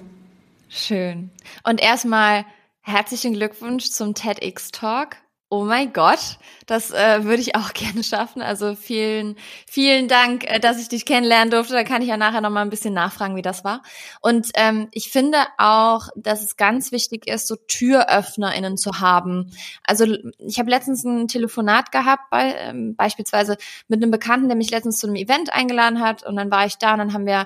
[0.69, 1.31] Schön.
[1.63, 2.45] Und erstmal
[2.81, 5.17] herzlichen Glückwunsch zum TEDx Talk.
[5.55, 8.41] Oh mein Gott, das äh, würde ich auch gerne schaffen.
[8.41, 9.35] Also vielen,
[9.69, 11.75] vielen Dank, äh, dass ich dich kennenlernen durfte.
[11.75, 13.83] Da kann ich ja nachher noch mal ein bisschen nachfragen, wie das war.
[14.19, 19.51] Und ähm, ich finde auch, dass es ganz wichtig ist, so TüröffnerInnen zu haben.
[19.83, 20.07] Also
[20.39, 24.97] ich habe letztens ein Telefonat gehabt, bei, ähm, beispielsweise mit einem Bekannten, der mich letztens
[24.97, 26.23] zu einem Event eingeladen hat.
[26.23, 27.45] Und dann war ich da und dann haben wir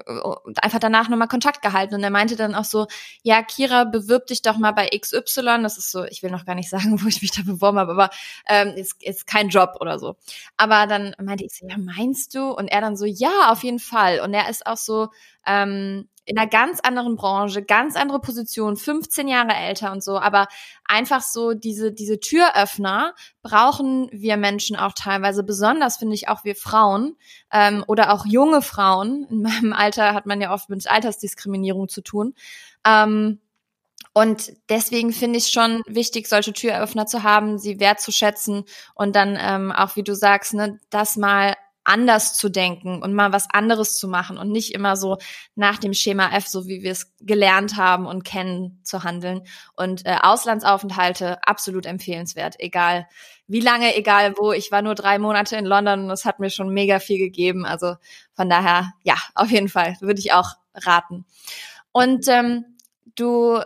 [0.00, 1.94] und einfach danach nochmal Kontakt gehalten.
[1.94, 2.86] Und er meinte dann auch so,
[3.22, 5.62] ja, Kira, bewirb dich doch mal bei XY.
[5.62, 7.92] Das ist so, ich will noch gar nicht sagen, wo ich mich da beworben habe,
[7.92, 8.10] aber
[8.48, 10.16] ähm, ist, ist kein Job oder so.
[10.56, 12.50] Aber dann meinte ich so, ja, meinst du?
[12.50, 14.20] Und er dann so, ja, auf jeden Fall.
[14.20, 15.08] Und er ist auch so,
[15.46, 20.48] ähm, in einer ganz anderen Branche, ganz andere Position, 15 Jahre älter und so, aber
[20.84, 26.56] einfach so diese, diese Türöffner brauchen wir Menschen auch teilweise, besonders finde ich auch wir
[26.56, 27.16] Frauen
[27.52, 29.26] ähm, oder auch junge Frauen.
[29.30, 32.34] In meinem Alter hat man ja oft mit Altersdiskriminierung zu tun.
[32.84, 33.40] Ähm,
[34.12, 39.70] und deswegen finde ich schon wichtig, solche Türöffner zu haben, sie wertzuschätzen und dann ähm,
[39.70, 41.54] auch, wie du sagst, ne, das mal
[41.86, 45.18] anders zu denken und mal was anderes zu machen und nicht immer so
[45.54, 49.42] nach dem Schema F, so wie wir es gelernt haben und kennen, zu handeln.
[49.76, 53.06] Und äh, Auslandsaufenthalte absolut empfehlenswert, egal
[53.46, 54.52] wie lange, egal wo.
[54.52, 57.64] Ich war nur drei Monate in London und es hat mir schon mega viel gegeben.
[57.64, 57.94] Also
[58.34, 61.24] von daher, ja, auf jeden Fall würde ich auch raten.
[61.92, 62.76] Und ähm,
[63.14, 63.60] du,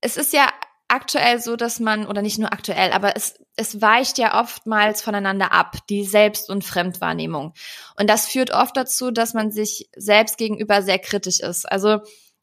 [0.00, 0.48] es ist ja
[0.88, 5.52] aktuell so, dass man, oder nicht nur aktuell, aber es, es weicht ja oftmals voneinander
[5.52, 7.52] ab, die Selbst- und Fremdwahrnehmung.
[7.98, 11.70] Und das führt oft dazu, dass man sich selbst gegenüber sehr kritisch ist.
[11.70, 12.00] Also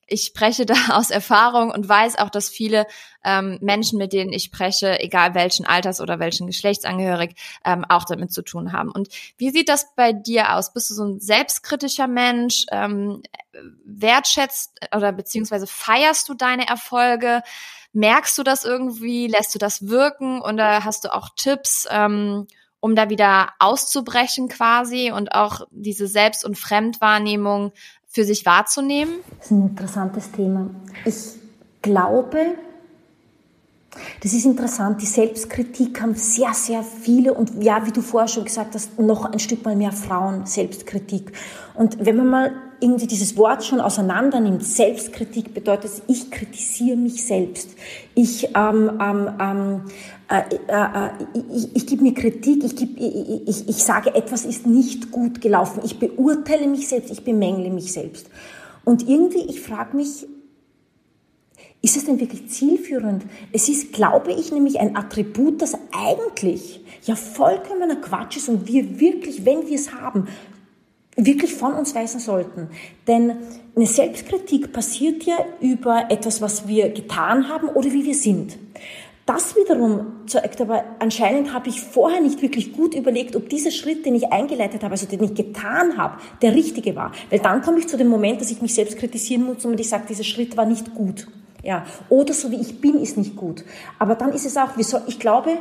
[0.08, 2.86] ich spreche da aus Erfahrung und weiß auch, dass viele
[3.23, 8.31] ähm, Menschen, mit denen ich spreche, egal welchen Alters oder welchen Geschlechtsangehörig, ähm, auch damit
[8.31, 8.91] zu tun haben.
[8.91, 10.73] Und wie sieht das bei dir aus?
[10.73, 12.65] Bist du so ein selbstkritischer Mensch?
[12.71, 13.23] Ähm,
[13.86, 17.41] wertschätzt oder beziehungsweise feierst du deine Erfolge?
[17.95, 19.27] Merkst du das irgendwie?
[19.27, 20.41] Lässt du das wirken?
[20.41, 22.45] Oder hast du auch Tipps, ähm,
[22.81, 27.71] um da wieder auszubrechen quasi und auch diese Selbst- und Fremdwahrnehmung
[28.05, 29.13] für sich wahrzunehmen?
[29.38, 30.69] Das ist ein interessantes Thema.
[31.05, 31.15] Ich
[31.81, 32.55] glaube,
[34.21, 35.01] Das ist interessant.
[35.01, 39.25] Die Selbstkritik haben sehr, sehr viele und ja, wie du vorher schon gesagt hast, noch
[39.25, 41.31] ein Stück mal mehr Frauen Selbstkritik.
[41.73, 47.25] Und wenn man mal irgendwie dieses Wort schon auseinander nimmt, Selbstkritik bedeutet, ich kritisiere mich
[47.25, 47.69] selbst.
[48.13, 49.81] Ich, ähm, ähm, ähm,
[50.29, 51.10] äh, äh, äh,
[51.54, 55.41] ich, ich gebe mir Kritik, ich, geb, ich, ich, ich sage, etwas ist nicht gut
[55.41, 55.81] gelaufen.
[55.83, 58.29] Ich beurteile mich selbst, ich bemängle mich selbst.
[58.83, 60.27] Und irgendwie, ich frage mich,
[61.86, 63.23] ist es denn wirklich zielführend?
[63.52, 69.00] Es ist, glaube ich, nämlich ein Attribut, das eigentlich ja vollkommener Quatsch ist und wir
[69.00, 70.27] wirklich, wenn wir es haben,
[71.15, 72.69] wirklich von uns weisen sollten.
[73.08, 73.36] Denn
[73.75, 78.58] eine Selbstkritik passiert ja über etwas, was wir getan haben oder wie wir sind.
[79.27, 84.08] Das wiederum zeigt aber, anscheinend habe ich vorher nicht wirklich gut überlegt, ob dieser Schritt,
[84.08, 87.12] den ich eingeleitet habe, also den ich getan habe, der richtige war.
[87.29, 89.90] Weil dann komme ich zu dem Moment, dass ich mich selbst kritisieren muss und ich
[89.90, 91.27] sage, dieser Schritt war nicht gut.
[91.65, 91.83] Ja.
[92.09, 93.65] Oder so wie ich bin, ist nicht gut.
[93.97, 95.57] Aber dann ist es auch, ich glaube,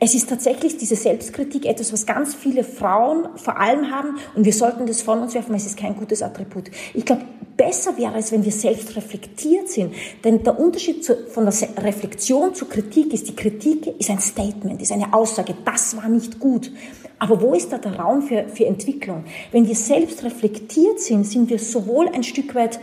[0.00, 4.52] es ist tatsächlich diese Selbstkritik etwas, was ganz viele Frauen vor allem haben und wir
[4.52, 6.70] sollten das von uns werfen, weil es ist kein gutes Attribut.
[6.94, 7.22] Ich glaube,
[7.56, 9.94] besser wäre es, wenn wir selbst reflektiert sind,
[10.24, 14.80] denn der Unterschied zu, von der Reflexion zur Kritik ist, die Kritik ist ein Statement,
[14.80, 16.72] ist eine Aussage, das war nicht gut.
[17.18, 19.24] Aber wo ist da der Raum für, für Entwicklung?
[19.52, 22.80] Wenn wir selbst reflektiert sind, sind wir sowohl ein Stück weit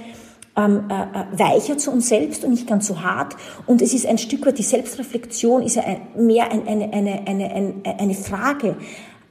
[0.60, 3.36] ähm, äh, äh, weicher zu uns selbst und nicht ganz so hart.
[3.66, 7.28] Und es ist ein Stück weit, die Selbstreflexion ist ja ein, mehr ein, eine, eine,
[7.28, 8.76] eine, eine, eine Frage.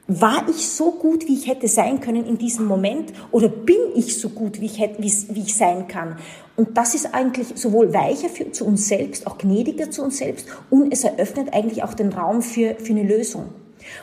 [0.07, 3.13] War ich so gut, wie ich hätte sein können in diesem Moment?
[3.31, 6.17] Oder bin ich so gut, wie ich, hätte, wie, wie ich sein kann?
[6.55, 10.47] Und das ist eigentlich sowohl weicher für, zu uns selbst, auch gnädiger zu uns selbst
[10.71, 13.49] und es eröffnet eigentlich auch den Raum für, für eine Lösung.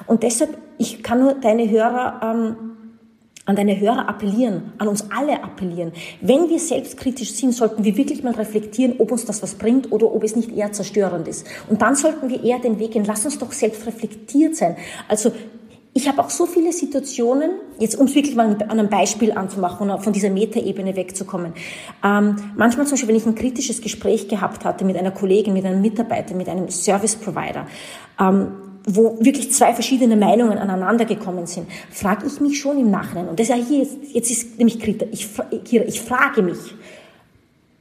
[0.06, 2.75] Und deshalb, ich kann nur deine Hörer ähm,
[3.46, 5.92] an deine Hörer appellieren, an uns alle appellieren.
[6.20, 10.12] Wenn wir selbstkritisch sind, sollten wir wirklich mal reflektieren, ob uns das was bringt oder
[10.12, 11.46] ob es nicht eher zerstörend ist.
[11.68, 14.76] Und dann sollten wir eher den Weg gehen, lass uns doch selbst reflektiert sein.
[15.08, 15.32] Also
[15.96, 19.88] ich habe auch so viele Situationen, jetzt um es wirklich mal an einem Beispiel anzumachen
[19.88, 21.54] und von dieser Metaebene wegzukommen.
[22.04, 25.64] Ähm, manchmal zum Beispiel, wenn ich ein kritisches Gespräch gehabt hatte mit einer Kollegin, mit
[25.64, 27.66] einem Mitarbeiter, mit einem Service Provider,
[28.20, 33.28] ähm, wo wirklich zwei verschiedene Meinungen aneinander gekommen sind, frage ich mich schon im Nachhinein,
[33.28, 35.28] und das ist ja hier, jetzt, jetzt ist nämlich Krita, ich,
[35.64, 36.58] hier, ich frage mich,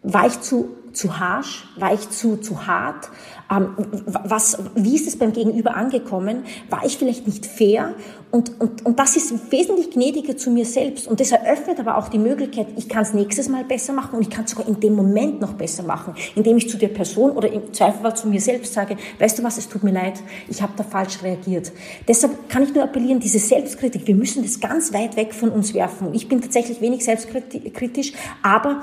[0.02, 3.10] war ich zu, zu harsch, war ich zu, zu hart,
[3.48, 6.44] was, wie ist es beim Gegenüber angekommen?
[6.70, 7.94] War ich vielleicht nicht fair?
[8.32, 11.08] Und, und, und das ist wesentlich gnädiger zu mir selbst.
[11.08, 14.22] Und das eröffnet aber auch die Möglichkeit, ich kann es nächstes Mal besser machen und
[14.22, 17.32] ich kann es sogar in dem Moment noch besser machen, indem ich zu der Person
[17.32, 20.62] oder im Zweifelsfall zu mir selbst sage, weißt du was, es tut mir leid, ich
[20.62, 21.72] habe da falsch reagiert.
[22.08, 25.74] Deshalb kann ich nur appellieren, diese Selbstkritik, wir müssen das ganz weit weg von uns
[25.74, 26.14] werfen.
[26.14, 28.82] Ich bin tatsächlich wenig selbstkritisch, aber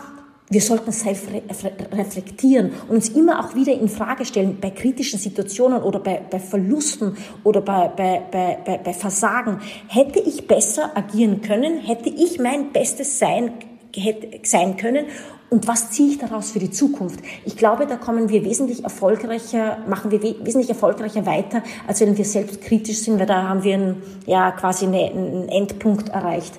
[0.52, 1.28] wir sollten selbst
[1.92, 6.38] reflektieren und uns immer auch wieder in Frage stellen bei kritischen Situationen oder bei, bei
[6.38, 9.60] Verlusten oder bei, bei, bei, bei Versagen.
[9.88, 11.78] Hätte ich besser agieren können?
[11.78, 13.52] Hätte ich mein Bestes sein,
[14.42, 15.06] sein können?
[15.48, 17.20] Und was ziehe ich daraus für die Zukunft?
[17.44, 22.24] Ich glaube, da kommen wir wesentlich erfolgreicher, machen wir wesentlich erfolgreicher weiter, als wenn wir
[22.24, 26.54] selbst kritisch sind, weil da haben wir einen, ja, quasi einen Endpunkt erreicht.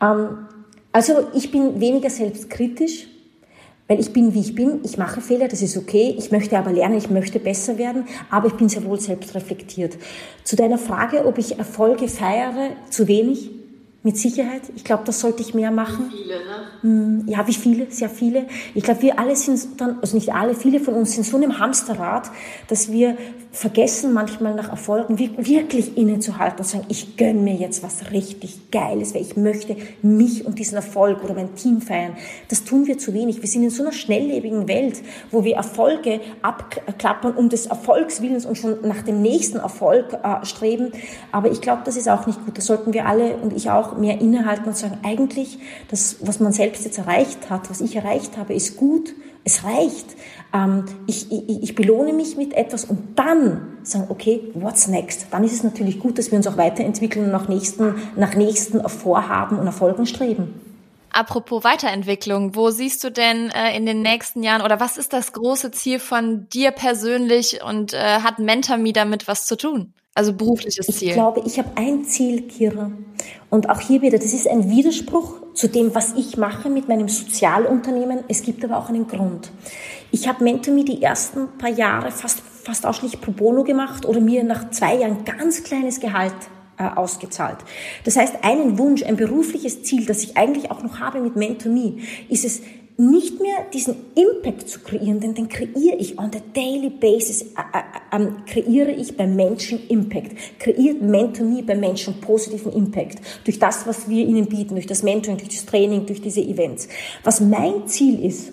[0.00, 0.46] Ähm,
[0.90, 3.06] also ich bin weniger selbstkritisch,
[3.92, 6.72] weil ich bin, wie ich bin, ich mache Fehler, das ist okay, ich möchte aber
[6.72, 9.98] lernen, ich möchte besser werden, aber ich bin sehr wohl selbst reflektiert.
[10.44, 13.50] Zu deiner Frage, ob ich Erfolge feiere, zu wenig.
[14.04, 14.62] Mit Sicherheit.
[14.74, 16.10] Ich glaube, das sollte ich mehr machen.
[16.10, 16.56] Wie viele, ne?
[16.80, 17.88] Hm, ja, wie viele?
[17.88, 18.46] Sehr viele.
[18.74, 21.44] Ich glaube, wir alle sind dann, also nicht alle, viele von uns sind so in
[21.44, 22.28] einem Hamsterrad,
[22.66, 23.16] dass wir
[23.52, 29.14] vergessen manchmal nach Erfolgen wirklich innezuhalten und sagen, ich gönne mir jetzt was richtig Geiles,
[29.14, 32.16] weil ich möchte mich und diesen Erfolg oder mein Team feiern.
[32.48, 33.42] Das tun wir zu wenig.
[33.42, 38.56] Wir sind in so einer schnelllebigen Welt, wo wir Erfolge abklappern um des Erfolgswillens und
[38.56, 40.92] schon nach dem nächsten Erfolg äh, streben.
[41.30, 42.56] Aber ich glaube, das ist auch nicht gut.
[42.56, 45.58] Das sollten wir alle und ich auch mehr innehalten und sagen, eigentlich,
[45.90, 49.14] das, was man selbst jetzt erreicht hat, was ich erreicht habe, ist gut,
[49.44, 50.06] es reicht.
[50.54, 55.26] Ähm, ich, ich, ich belohne mich mit etwas und dann sagen, okay, what's next?
[55.30, 58.86] Dann ist es natürlich gut, dass wir uns auch weiterentwickeln und nach nächsten, nach nächsten
[58.88, 60.54] Vorhaben und Erfolgen streben.
[61.12, 65.32] Apropos Weiterentwicklung, wo siehst du denn äh, in den nächsten Jahren oder was ist das
[65.32, 69.92] große Ziel von dir persönlich und äh, hat MentorMe damit was zu tun?
[70.14, 71.08] Also berufliches Ziel.
[71.08, 72.90] Ich glaube, ich habe ein Ziel, Kira.
[73.52, 77.10] Und auch hier wieder, das ist ein Widerspruch zu dem, was ich mache mit meinem
[77.10, 78.20] Sozialunternehmen.
[78.26, 79.50] Es gibt aber auch einen Grund.
[80.10, 84.42] Ich habe MentorMe die ersten paar Jahre fast, fast ausschließlich pro bono gemacht oder mir
[84.42, 86.32] nach zwei Jahren ganz kleines Gehalt
[86.78, 87.58] äh, ausgezahlt.
[88.04, 91.98] Das heißt, einen Wunsch, ein berufliches Ziel, das ich eigentlich auch noch habe mit MentorMe,
[92.30, 92.62] ist es,
[92.96, 98.16] nicht mehr diesen Impact zu kreieren, denn den kreiere ich on the daily basis, äh,
[98.16, 104.08] äh, kreiere ich beim Menschen Impact, kreiert Mentoring beim Menschen positiven Impact durch das, was
[104.08, 106.88] wir ihnen bieten, durch das Mentoring, durch das Training, durch diese Events.
[107.24, 108.52] Was mein Ziel ist,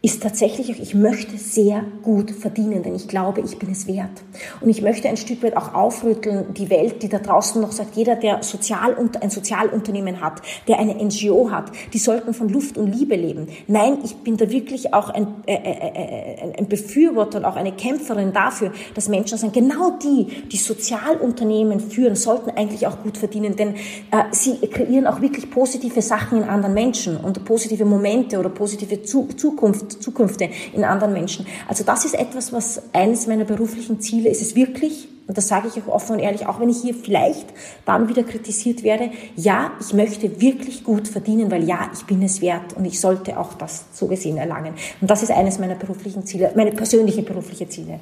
[0.00, 4.22] ist tatsächlich auch, ich möchte sehr gut verdienen, denn ich glaube, ich bin es wert.
[4.60, 7.96] Und ich möchte ein Stück weit auch aufrütteln, die Welt, die da draußen noch sagt,
[7.96, 12.86] jeder, der Sozial, ein Sozialunternehmen hat, der eine NGO hat, die sollten von Luft und
[12.86, 13.48] Liebe leben.
[13.66, 17.72] Nein, ich bin da wirklich auch ein, äh, äh, äh ein Befürworter und auch eine
[17.72, 23.56] Kämpferin dafür, dass Menschen sagen, genau die, die Sozialunternehmen führen, sollten eigentlich auch gut verdienen,
[23.56, 28.48] denn äh, sie kreieren auch wirklich positive Sachen in anderen Menschen und positive Momente oder
[28.48, 31.46] positive Zukunft Zukünfte in anderen Menschen.
[31.66, 34.42] Also das ist etwas, was eines meiner beruflichen Ziele ist.
[34.42, 37.46] Es wirklich, und das sage ich auch offen und ehrlich, auch wenn ich hier vielleicht
[37.84, 42.40] dann wieder kritisiert werde, ja, ich möchte wirklich gut verdienen, weil ja, ich bin es
[42.40, 44.74] wert und ich sollte auch das so gesehen erlangen.
[45.00, 48.00] Und das ist eines meiner beruflichen Ziele, meine persönliche berufliche Ziele.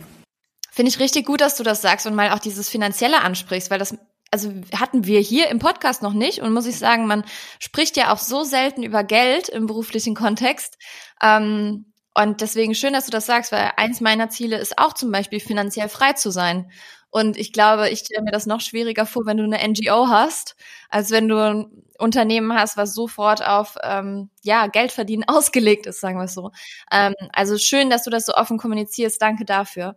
[0.72, 3.78] Finde ich richtig gut, dass du das sagst und mal auch dieses Finanzielle ansprichst, weil
[3.78, 3.96] das
[4.30, 7.24] also hatten wir hier im Podcast noch nicht und muss ich sagen, man
[7.58, 10.78] spricht ja auch so selten über Geld im beruflichen Kontext.
[11.22, 15.12] Ähm, und deswegen schön, dass du das sagst, weil eins meiner Ziele ist auch zum
[15.12, 16.70] Beispiel finanziell frei zu sein.
[17.10, 20.56] Und ich glaube, ich stelle mir das noch schwieriger vor, wenn du eine NGO hast,
[20.88, 26.00] als wenn du ein Unternehmen hast, was sofort auf ähm, ja Geld verdienen ausgelegt ist,
[26.00, 26.52] sagen wir es so.
[26.92, 29.20] Ähm, also schön, dass du das so offen kommunizierst.
[29.20, 29.96] Danke dafür.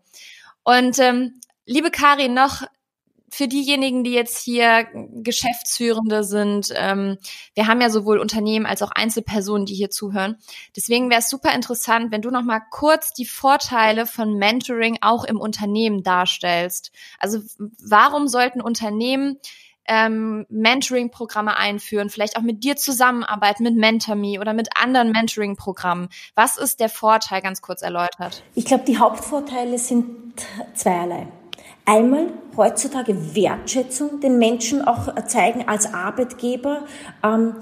[0.63, 2.63] Und ähm, liebe Karin, noch
[3.31, 7.17] für diejenigen, die jetzt hier Geschäftsführende sind, ähm,
[7.53, 10.37] wir haben ja sowohl Unternehmen als auch Einzelpersonen, die hier zuhören.
[10.75, 15.23] Deswegen wäre es super interessant, wenn du noch mal kurz die Vorteile von Mentoring auch
[15.23, 16.91] im Unternehmen darstellst.
[17.19, 19.37] Also warum sollten Unternehmen
[19.89, 26.09] ähm, Mentoring-Programme einführen, vielleicht auch mit dir zusammenarbeiten, mit MentorMe oder mit anderen Mentoring-Programmen.
[26.35, 28.43] Was ist der Vorteil, ganz kurz erläutert?
[28.53, 31.27] Ich glaube, die Hauptvorteile sind zweierlei.
[31.89, 36.85] Einmal heutzutage Wertschätzung den Menschen auch zeigen als Arbeitgeber.
[37.23, 37.55] Ähm,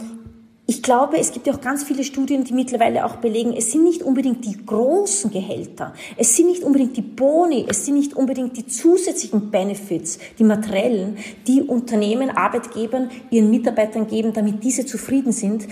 [0.65, 3.86] ich glaube, es gibt ja auch ganz viele Studien, die mittlerweile auch belegen, es sind
[3.86, 8.57] nicht unbedingt die großen Gehälter, es sind nicht unbedingt die Boni, es sind nicht unbedingt
[8.57, 15.69] die zusätzlichen Benefits, die materiellen, die Unternehmen, Arbeitgebern ihren Mitarbeitern geben, damit diese zufrieden sind.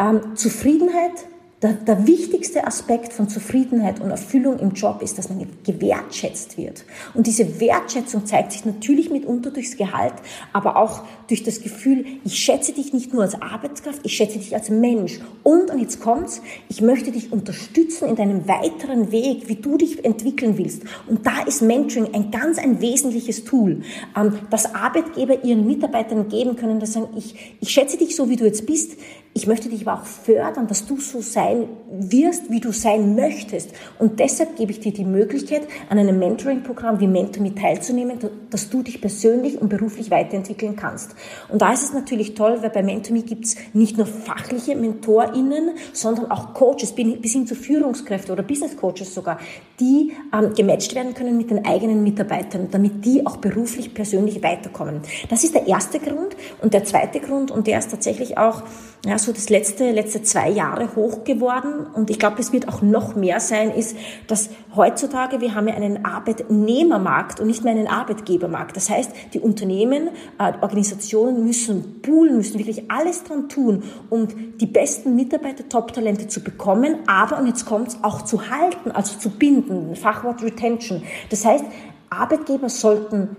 [0.00, 1.26] Ähm, Zufriedenheit
[1.62, 6.84] der, der wichtigste Aspekt von Zufriedenheit und Erfüllung im Job ist, dass man gewertschätzt wird.
[7.14, 10.14] Und diese Wertschätzung zeigt sich natürlich mitunter durchs Gehalt,
[10.52, 14.54] aber auch durch das Gefühl, ich schätze dich nicht nur als Arbeitskraft, ich schätze dich
[14.54, 15.18] als Mensch.
[15.42, 20.04] Und, und jetzt kommt's, ich möchte dich unterstützen in deinem weiteren Weg, wie du dich
[20.04, 20.82] entwickeln willst.
[21.08, 23.82] Und da ist Mentoring ein ganz ein wesentliches Tool,
[24.16, 28.36] ähm, das Arbeitgeber ihren Mitarbeitern geben können, dass sagen, ich, ich schätze dich so, wie
[28.36, 28.92] du jetzt bist,
[29.38, 33.70] ich möchte dich aber auch fördern, dass du so sein wirst, wie du sein möchtest.
[34.00, 38.18] Und deshalb gebe ich dir die Möglichkeit, an einem Mentoring-Programm wie MentorMe teilzunehmen,
[38.50, 41.14] dass du dich persönlich und beruflich weiterentwickeln kannst.
[41.48, 45.72] Und da ist es natürlich toll, weil bei MentorMe gibt es nicht nur fachliche MentorInnen,
[45.92, 49.38] sondern auch Coaches, bis hin zu Führungskräfte oder Business Coaches sogar,
[49.80, 55.00] die ähm, gematcht werden können mit den eigenen Mitarbeitern, damit die auch beruflich, persönlich weiterkommen.
[55.28, 56.36] Das ist der erste Grund.
[56.60, 58.62] Und der zweite Grund, und der ist tatsächlich auch
[59.04, 61.86] ja, so das letzte, letzte zwei Jahre hoch geworden.
[61.94, 63.96] Und ich glaube, es wird auch noch mehr sein, ist,
[64.26, 68.74] dass heutzutage, wir haben ja einen Arbeitnehmermarkt und nicht mehr einen Arbeitgebermarkt.
[68.76, 70.08] Das heißt, die Unternehmen,
[70.38, 76.42] äh, Organisationen müssen poolen, müssen wirklich alles dran tun, um die besten Mitarbeiter, Top-Talente zu
[76.42, 79.94] bekommen, aber, und jetzt kommt's, auch zu halten, also zu binden.
[79.96, 81.02] Fachwort Retention.
[81.28, 81.64] Das heißt,
[82.08, 83.36] Arbeitgeber sollten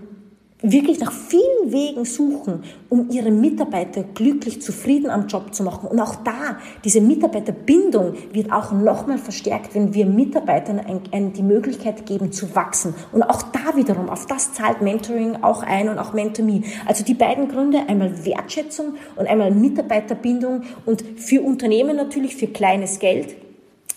[0.62, 5.88] wirklich nach vielen Wegen suchen, um ihre Mitarbeiter glücklich, zufrieden am Job zu machen.
[5.88, 11.42] Und auch da, diese Mitarbeiterbindung wird auch nochmal verstärkt, wenn wir Mitarbeitern ein, ein, die
[11.42, 12.94] Möglichkeit geben zu wachsen.
[13.12, 16.62] Und auch da wiederum, auf das zahlt Mentoring auch ein und auch MentorMe.
[16.86, 22.98] Also die beiden Gründe, einmal Wertschätzung und einmal Mitarbeiterbindung und für Unternehmen natürlich für kleines
[22.98, 23.36] Geld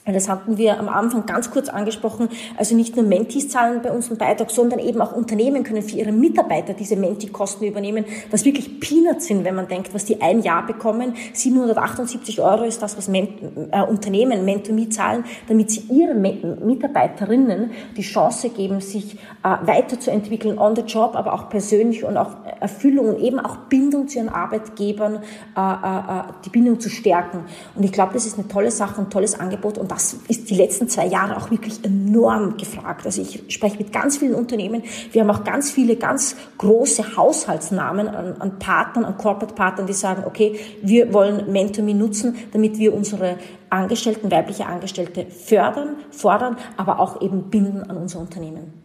[0.05, 2.27] das hatten wir am Anfang ganz kurz angesprochen.
[2.57, 5.95] Also nicht nur Mentis zahlen bei uns einen Beitrag, sondern eben auch Unternehmen können für
[5.95, 10.41] ihre Mitarbeiter diese Menti-Kosten übernehmen, was wirklich Peanuts sind, wenn man denkt, was die ein
[10.41, 11.13] Jahr bekommen.
[11.31, 13.29] 778 Euro ist das, was Men
[13.71, 20.75] äh, Unternehmen Mentomy zahlen, damit sie ihren Mitarbeiterinnen die Chance geben, sich äh, weiterzuentwickeln on
[20.75, 25.19] the job, aber auch persönlich und auch Erfüllung und eben auch Bindung zu ihren Arbeitgebern,
[25.55, 27.45] äh, äh, äh die Bindung zu stärken.
[27.75, 30.55] Und ich glaube, das ist eine tolle Sache, ein tolles Angebot und das ist die
[30.55, 33.05] letzten zwei Jahre auch wirklich enorm gefragt.
[33.05, 34.83] Also ich spreche mit ganz vielen Unternehmen.
[35.11, 40.23] Wir haben auch ganz viele ganz große Haushaltsnamen an, an Partnern, an Corporate-Partnern, die sagen,
[40.25, 43.37] okay, wir wollen MentorMe nutzen, damit wir unsere
[43.69, 48.83] Angestellten, weibliche Angestellte fördern, fordern, aber auch eben binden an unser Unternehmen.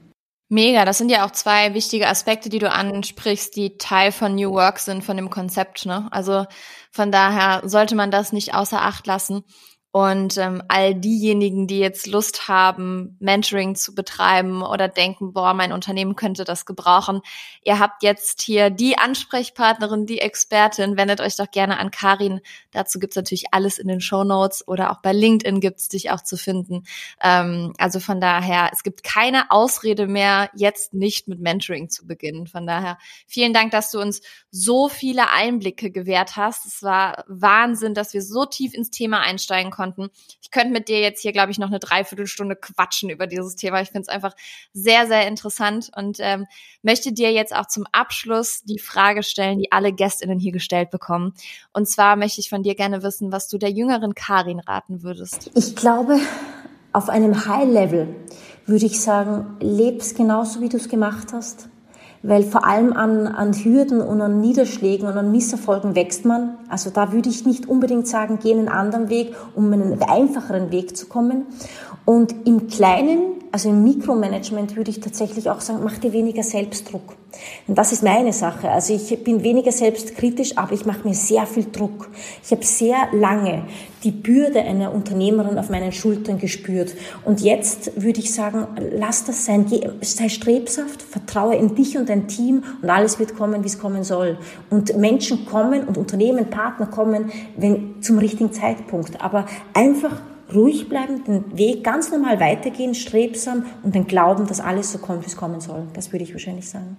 [0.51, 4.53] Mega, das sind ja auch zwei wichtige Aspekte, die du ansprichst, die Teil von New
[4.53, 5.85] Work sind, von dem Konzept.
[5.85, 6.09] Ne?
[6.11, 6.47] Also
[6.91, 9.45] von daher sollte man das nicht außer Acht lassen.
[9.91, 15.73] Und ähm, all diejenigen, die jetzt Lust haben, Mentoring zu betreiben oder denken, boah, mein
[15.73, 17.23] Unternehmen könnte das gebrauchen,
[17.65, 20.99] ihr habt jetzt hier die Ansprechpartnerin, die Expertin.
[20.99, 22.41] Wendet euch doch gerne an Karin.
[22.71, 26.21] Dazu gibt's natürlich alles in den Show Notes oder auch bei LinkedIn gibt's dich auch
[26.21, 26.85] zu finden.
[27.23, 32.47] Ähm, also von daher, es gibt keine Ausrede mehr, jetzt nicht mit Mentoring zu beginnen.
[32.47, 34.21] Von daher, vielen Dank, dass du uns
[34.51, 36.67] so viele Einblicke gewährt hast.
[36.67, 39.78] Es war Wahnsinn, dass wir so tief ins Thema einsteigen konnten.
[40.43, 43.81] Ich könnte mit dir jetzt hier, glaube ich, noch eine Dreiviertelstunde quatschen über dieses Thema.
[43.81, 44.35] Ich finde es einfach
[44.73, 46.47] sehr, sehr interessant und ähm,
[46.83, 51.35] möchte dir jetzt auch zum Abschluss die Frage stellen, die alle Gästinnen hier gestellt bekommen.
[51.73, 55.51] Und zwar möchte ich von dir gerne wissen, was du der jüngeren Karin raten würdest.
[55.55, 56.19] Ich glaube,
[56.93, 58.15] auf einem High-Level
[58.67, 61.69] würde ich sagen, leb's genauso, wie du es gemacht hast
[62.23, 66.55] weil vor allem an, an Hürden und an Niederschlägen und an Misserfolgen wächst man.
[66.69, 70.97] Also da würde ich nicht unbedingt sagen, geh einen anderen Weg, um einen einfacheren Weg
[70.97, 71.47] zu kommen.
[72.05, 73.21] Und im Kleinen,
[73.53, 77.17] also im Mikromanagement würde ich tatsächlich auch sagen, mach dir weniger Selbstdruck.
[77.67, 78.71] Und das ist meine Sache.
[78.71, 82.09] Also ich bin weniger selbstkritisch, aber ich mache mir sehr viel Druck.
[82.43, 83.65] Ich habe sehr lange
[84.05, 86.95] die Bürde einer Unternehmerin auf meinen Schultern gespürt.
[87.25, 89.67] Und jetzt würde ich sagen, lass das sein.
[90.01, 94.05] Sei strebsaft, vertraue in dich und dein Team und alles wird kommen, wie es kommen
[94.05, 94.39] soll.
[94.71, 99.21] Und Menschen kommen und Unternehmen, Partner kommen, wenn, zum richtigen Zeitpunkt.
[99.21, 100.21] Aber einfach
[100.55, 105.23] ruhig bleiben, den Weg ganz normal weitergehen, strebsam und dann glauben, dass alles so kommt,
[105.23, 105.87] wie es kommen soll.
[105.93, 106.97] Das würde ich wahrscheinlich sagen.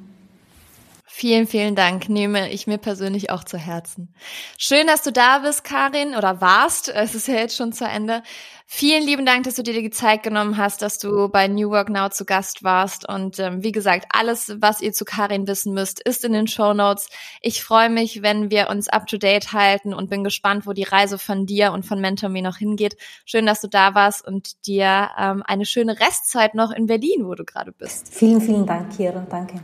[1.06, 2.08] Vielen, vielen Dank.
[2.08, 4.14] Nehme ich mir persönlich auch zu Herzen.
[4.58, 6.88] Schön, dass du da bist, Karin, oder warst.
[6.88, 8.24] Es ist ja jetzt schon zu Ende.
[8.72, 11.90] Vielen lieben Dank, dass du dir die Zeit genommen hast, dass du bei New Work
[11.90, 13.10] Now zu Gast warst.
[13.10, 16.76] Und ähm, wie gesagt, alles, was ihr zu Karin wissen müsst, ist in den Show
[16.76, 17.10] Notes.
[17.42, 20.84] Ich freue mich, wenn wir uns up to date halten und bin gespannt, wo die
[20.84, 22.96] Reise von dir und von MentorMe noch hingeht.
[23.26, 27.34] Schön, dass du da warst und dir ähm, eine schöne Restzeit noch in Berlin, wo
[27.34, 28.14] du gerade bist.
[28.14, 29.26] Vielen, vielen Dank, Kira.
[29.32, 29.62] Danke.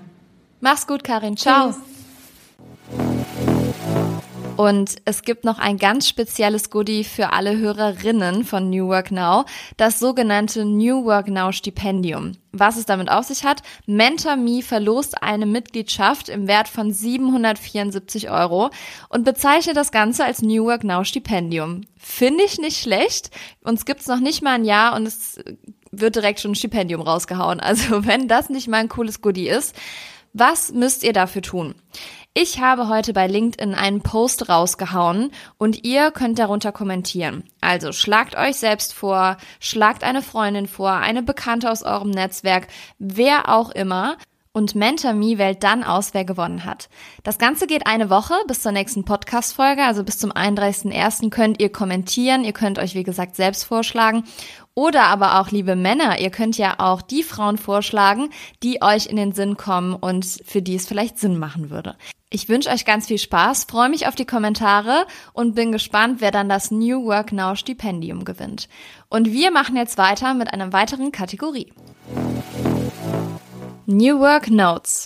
[0.62, 1.38] Mach's gut, Karin.
[1.38, 1.74] Ciao.
[1.74, 3.35] Tschüss.
[4.58, 9.43] Und es gibt noch ein ganz spezielles Goodie für alle Hörerinnen von New Work Now,
[9.76, 12.34] das sogenannte New Work Now Stipendium.
[12.53, 18.70] Was es damit auf sich hat, MentorMe verlost eine Mitgliedschaft im Wert von 774 Euro
[19.10, 21.82] und bezeichnet das Ganze als New Work Now Stipendium.
[21.97, 23.32] Finde ich nicht schlecht.
[23.62, 25.38] Uns gibt's noch nicht mal ein Jahr und es
[25.91, 27.60] wird direkt schon ein Stipendium rausgehauen.
[27.60, 29.76] Also wenn das nicht mal ein cooles Goodie ist,
[30.32, 31.76] was müsst ihr dafür tun?
[32.38, 37.46] Ich habe heute bei LinkedIn einen Post rausgehauen und ihr könnt darunter kommentieren.
[37.62, 42.68] Also schlagt euch selbst vor, schlagt eine Freundin vor, eine Bekannte aus eurem Netzwerk,
[43.00, 44.18] wer auch immer
[44.52, 46.90] und MentorMe wählt dann aus, wer gewonnen hat.
[47.24, 51.30] Das Ganze geht eine Woche bis zur nächsten Podcast-Folge, also bis zum 31.01.
[51.30, 54.26] könnt ihr kommentieren, ihr könnt euch wie gesagt selbst vorschlagen
[54.74, 58.30] oder aber auch, liebe Männer, ihr könnt ja auch die Frauen vorschlagen,
[58.62, 61.96] die euch in den Sinn kommen und für die es vielleicht Sinn machen würde.
[62.36, 66.32] Ich wünsche euch ganz viel Spaß, freue mich auf die Kommentare und bin gespannt, wer
[66.32, 68.68] dann das New Work Now Stipendium gewinnt.
[69.08, 71.72] Und wir machen jetzt weiter mit einer weiteren Kategorie.
[73.86, 75.06] New Work Notes.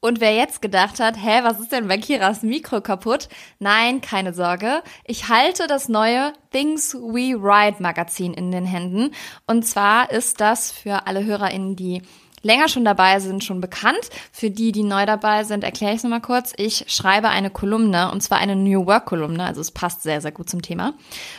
[0.00, 3.28] Und wer jetzt gedacht hat, hä, was ist denn bei Kiras Mikro kaputt?
[3.60, 4.82] Nein, keine Sorge.
[5.04, 9.14] Ich halte das neue Things We Write Magazin in den Händen.
[9.46, 12.02] Und zwar ist das für alle HörerInnen, die
[12.42, 14.10] länger schon dabei sind, schon bekannt.
[14.32, 16.52] Für die, die neu dabei sind, erkläre ich es nochmal kurz.
[16.56, 20.32] Ich schreibe eine Kolumne, und zwar eine New Work Kolumne, also es passt sehr, sehr
[20.32, 20.94] gut zum Thema.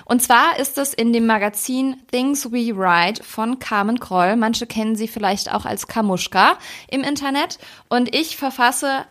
[0.05, 4.35] Und zwar ist es in dem Magazin Things We Write von Carmen Kroll.
[4.35, 6.57] Manche kennen sie vielleicht auch als Kamuschka
[6.89, 7.59] im Internet.
[7.89, 9.05] Und ich verfasse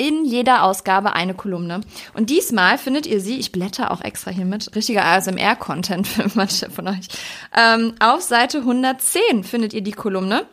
[0.00, 1.82] in jeder Ausgabe eine Kolumne.
[2.14, 6.70] Und diesmal findet ihr sie, ich blätter auch extra hier mit, richtiger ASMR-Content für manche
[6.70, 7.08] von euch.
[7.54, 10.46] Ähm, auf Seite 110 findet ihr die Kolumne.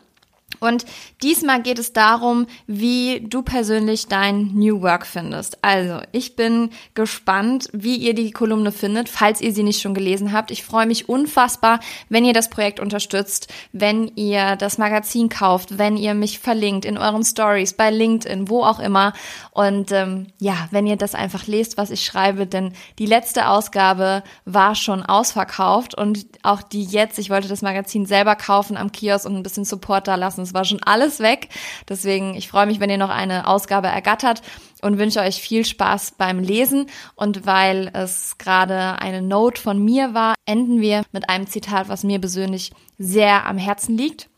[0.59, 0.85] Und
[1.21, 5.63] diesmal geht es darum, wie du persönlich dein New Work findest.
[5.63, 10.31] Also, ich bin gespannt, wie ihr die Kolumne findet, falls ihr sie nicht schon gelesen
[10.31, 10.49] habt.
[10.49, 11.79] Ich freue mich unfassbar,
[12.09, 16.97] wenn ihr das Projekt unterstützt, wenn ihr das Magazin kauft, wenn ihr mich verlinkt in
[16.97, 19.13] euren Stories, bei LinkedIn, wo auch immer.
[19.51, 24.23] Und ähm, ja, wenn ihr das einfach lest, was ich schreibe, denn die letzte Ausgabe
[24.45, 29.25] war schon ausverkauft und auch die jetzt, ich wollte das Magazin selber kaufen am Kiosk
[29.25, 31.49] und ein bisschen Support da lassen es war schon alles weg.
[31.89, 34.41] Deswegen, ich freue mich, wenn ihr noch eine Ausgabe ergattert
[34.81, 36.87] und wünsche euch viel Spaß beim Lesen.
[37.15, 42.03] Und weil es gerade eine Note von mir war, enden wir mit einem Zitat, was
[42.03, 44.29] mir persönlich sehr am Herzen liegt.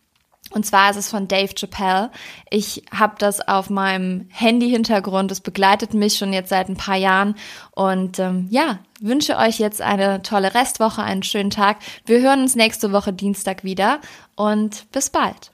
[0.51, 2.09] Und zwar ist es von Dave Chappelle.
[2.49, 5.31] Ich habe das auf meinem Handy-Hintergrund.
[5.31, 7.35] Es begleitet mich schon jetzt seit ein paar Jahren.
[7.71, 11.77] Und ähm, ja, wünsche euch jetzt eine tolle Restwoche, einen schönen Tag.
[12.05, 13.99] Wir hören uns nächste Woche Dienstag wieder
[14.35, 15.51] und bis bald.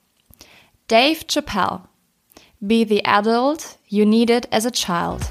[0.88, 1.88] Dave Chappelle.
[2.66, 5.28] Be the adult you needed as a child.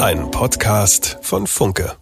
[0.00, 1.96] Ein Podcast von Funke.